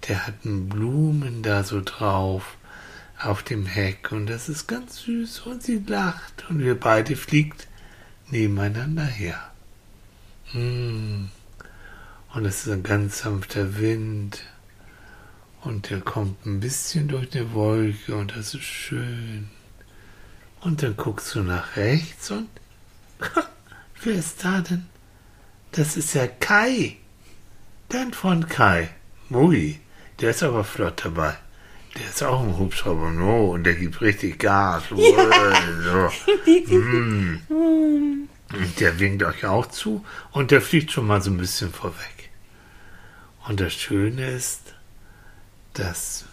der 0.08 0.26
hat 0.26 0.34
Blumen 0.42 1.44
da 1.44 1.62
so 1.62 1.80
drauf 1.84 2.56
auf 3.22 3.44
dem 3.44 3.64
Heck 3.64 4.10
und 4.10 4.26
das 4.26 4.48
ist 4.48 4.66
ganz 4.66 5.02
süß 5.02 5.38
und 5.42 5.62
sie 5.62 5.84
lacht 5.86 6.46
und 6.50 6.58
wir 6.58 6.74
beide 6.74 7.14
fliegt 7.14 7.68
nebeneinander 8.32 9.04
her. 9.04 9.52
Hm. 10.46 11.30
Und 12.34 12.44
es 12.44 12.66
ist 12.66 12.72
ein 12.72 12.82
ganz 12.82 13.20
sanfter 13.20 13.78
Wind. 13.78 14.42
Und 15.66 15.90
der 15.90 16.00
kommt 16.00 16.46
ein 16.46 16.60
bisschen 16.60 17.08
durch 17.08 17.28
die 17.30 17.52
Wolke 17.52 18.14
und 18.14 18.36
das 18.36 18.54
ist 18.54 18.62
schön. 18.62 19.50
Und 20.60 20.80
dann 20.80 20.96
guckst 20.96 21.34
du 21.34 21.42
nach 21.42 21.74
rechts 21.74 22.30
und 22.30 22.48
wer 24.04 24.14
ist 24.14 24.44
da 24.44 24.60
denn? 24.60 24.86
Das 25.72 25.96
ist 25.96 26.14
ja 26.14 26.28
Kai. 26.28 26.98
Dann 27.88 28.12
von 28.12 28.48
Kai. 28.48 28.90
Mui, 29.28 29.80
der 30.20 30.30
ist 30.30 30.44
aber 30.44 30.62
flott 30.62 31.04
dabei. 31.04 31.36
Der 31.98 32.10
ist 32.10 32.22
auch 32.22 32.44
ein 32.44 32.56
Hubschrauber, 32.58 33.10
no, 33.10 33.50
und 33.50 33.64
der 33.64 33.74
gibt 33.74 34.00
richtig 34.00 34.38
Gas. 34.38 34.84
Ja. 34.96 35.50
So. 35.82 36.76
mm. 36.76 37.42
Und 38.52 38.78
der 38.78 39.00
winkt 39.00 39.24
euch 39.24 39.44
auch 39.44 39.66
zu 39.66 40.04
und 40.30 40.52
der 40.52 40.60
fliegt 40.60 40.92
schon 40.92 41.08
mal 41.08 41.20
so 41.20 41.32
ein 41.32 41.36
bisschen 41.36 41.72
vorweg. 41.72 42.30
Und 43.48 43.58
das 43.58 43.72
Schöne 43.72 44.30
ist, 44.30 44.65
dass 45.78 46.24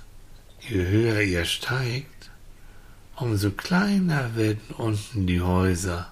je 0.62 0.86
höher 0.88 1.22
ihr 1.22 1.46
steigt, 1.46 2.32
umso 3.16 3.52
kleiner 3.52 4.36
werden 4.36 4.62
unten 4.78 5.28
die 5.28 5.42
Häuser. 5.42 6.12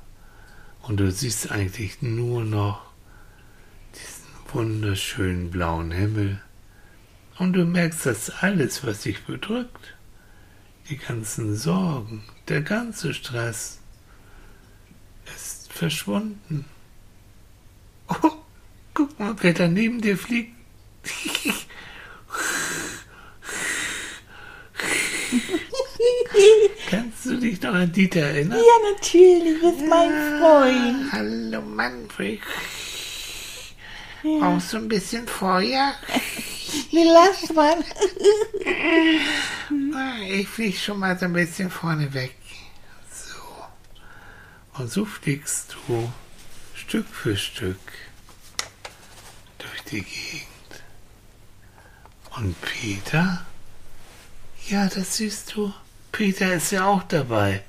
Und 0.82 1.00
du 1.00 1.12
siehst 1.12 1.52
eigentlich 1.52 2.02
nur 2.02 2.44
noch 2.44 2.82
diesen 3.96 4.54
wunderschönen 4.54 5.50
blauen 5.50 5.91
Himmel 5.91 6.41
und 7.38 7.54
du 7.54 7.65
merkst, 7.65 8.06
dass 8.06 8.30
alles, 8.30 8.86
was 8.86 9.02
dich 9.02 9.24
bedrückt, 9.24 9.96
die 10.89 10.98
ganzen 10.98 11.56
Sorgen, 11.56 12.24
der 12.50 12.62
ganze 12.62 13.13
Stress, 13.13 13.80
ist 15.36 15.72
verschwunden. 15.72 16.65
Oh, 18.10 18.32
guck 18.94 19.17
mal, 19.20 19.36
wer 19.39 19.54
da 19.54 19.67
neben 19.67 20.02
dir 20.02 20.17
fliegt. 20.17 20.61
Kannst 26.89 27.26
du 27.26 27.38
dich 27.38 27.62
noch 27.62 27.74
an 27.74 27.91
Dieter 27.91 28.22
erinnern? 28.22 28.60
Ja, 28.60 28.91
natürlich, 28.91 29.62
ist 29.63 29.86
mein 29.88 30.12
Freund. 30.39 31.12
Hallo 31.12 31.62
Manfred. 31.62 32.39
Ja. 34.24 34.39
Brauchst 34.39 34.74
du 34.74 34.78
ein 34.78 34.88
bisschen 34.88 35.28
Feuer? 35.28 35.94
Nee, 36.94 37.04
lass 37.04 37.52
mal. 37.54 37.76
ich 40.30 40.48
flieg 40.48 40.78
schon 40.78 41.00
mal 41.00 41.20
so 41.20 41.26
ein 41.26 41.34
bisschen 41.34 41.70
vorne 41.70 42.13
weg. 42.13 42.34
So. 43.12 44.82
Und 44.82 44.89
so 44.89 45.04
fliegst 45.04 45.76
du 45.88 46.10
Stück 46.74 47.08
für 47.08 47.36
Stück 47.36 47.78
durch 49.58 49.82
die 49.91 50.02
Gegend. 50.02 50.48
Und 52.38 52.56
Peter? 52.62 53.46
Ja, 54.69 54.88
das 54.88 55.17
siehst 55.17 55.56
du. 55.56 55.74
Peter 56.12 56.54
ist 56.54 56.71
ja 56.71 56.86
auch 56.86 57.04
dabei. 57.04 57.62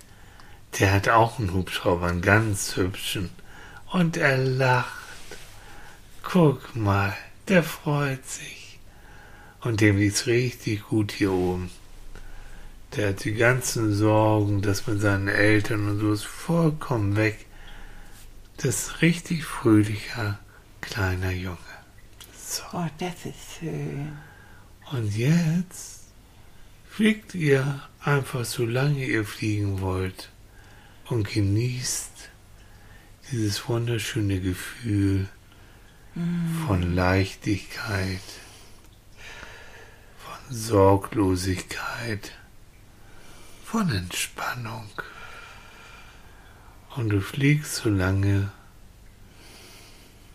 Der 0.79 0.93
hat 0.93 1.09
auch 1.09 1.39
einen 1.39 1.53
Hubschrauber, 1.53 2.07
einen 2.07 2.23
ganz 2.23 2.77
hübschen. 2.77 3.31
Und 3.91 4.17
er 4.17 4.39
lacht. 4.39 4.89
Guck 6.23 6.75
mal, 6.77 7.15
der 7.49 7.63
freut 7.63 8.27
sich. 8.27 8.79
Und 9.61 9.81
dem 9.81 9.99
liegt's 9.99 10.27
richtig 10.27 10.89
gut 10.89 11.13
hier 11.13 11.33
oben. 11.33 11.71
Der 12.97 13.11
hat 13.11 13.25
die 13.25 13.35
ganzen 13.35 13.95
Sorgen, 13.95 14.61
das 14.61 14.87
mit 14.87 15.01
seinen 15.01 15.29
Eltern 15.29 15.89
und 15.89 16.01
so 16.01 16.13
ist 16.13 16.25
vollkommen 16.25 17.17
weg. 17.17 17.47
Das 18.59 18.87
ist 18.89 19.03
richtig 19.03 19.45
fröhlicher 19.45 20.39
kleiner 20.81 21.31
Junge. 21.31 21.59
So. 22.39 22.63
Oh, 22.73 22.87
das 22.99 23.25
ist 23.25 23.59
schön. 23.59 24.13
Und 24.91 25.17
jetzt 25.17 26.02
fliegt 26.93 27.35
ihr 27.35 27.81
einfach 28.01 28.45
so 28.45 28.67
lange 28.67 29.07
ihr 29.07 29.25
fliegen 29.25 29.81
wollt 29.81 30.29
und 31.07 31.27
genießt 31.27 32.11
dieses 33.31 33.67
wunderschöne 33.67 34.41
Gefühl 34.41 35.27
mm. 36.15 36.67
von 36.67 36.95
Leichtigkeit 36.95 38.21
Sorglosigkeit, 40.51 42.33
von 43.65 43.91
Entspannung. 43.91 44.91
Und 46.95 47.09
du 47.09 47.23
fliegst 47.23 47.77
so 47.77 47.89
lange, 47.89 48.53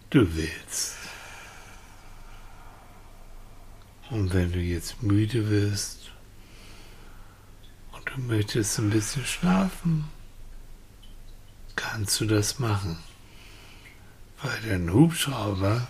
du 0.09 0.35
willst. 0.35 0.95
Und 4.09 4.33
wenn 4.33 4.51
du 4.51 4.59
jetzt 4.59 5.03
müde 5.03 5.51
wirst 5.51 6.11
du 8.17 8.23
möchtest 8.23 8.79
ein 8.79 8.89
bisschen 8.89 9.25
schlafen, 9.25 10.05
kannst 11.75 12.19
du 12.19 12.25
das 12.25 12.59
machen. 12.59 12.97
Weil 14.41 14.59
dein 14.67 14.91
Hubschrauber, 14.91 15.87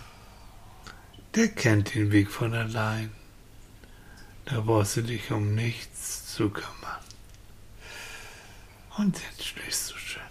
der 1.34 1.48
kennt 1.48 1.94
den 1.94 2.12
Weg 2.12 2.30
von 2.30 2.54
allein. 2.54 3.10
Da 4.44 4.60
brauchst 4.60 4.96
du 4.96 5.02
dich 5.02 5.30
um 5.30 5.54
nichts 5.54 6.34
zu 6.34 6.50
kümmern. 6.50 7.02
Und 8.96 9.18
jetzt 9.20 9.44
schläfst 9.44 9.90
du 9.90 9.96
schön. 9.96 10.27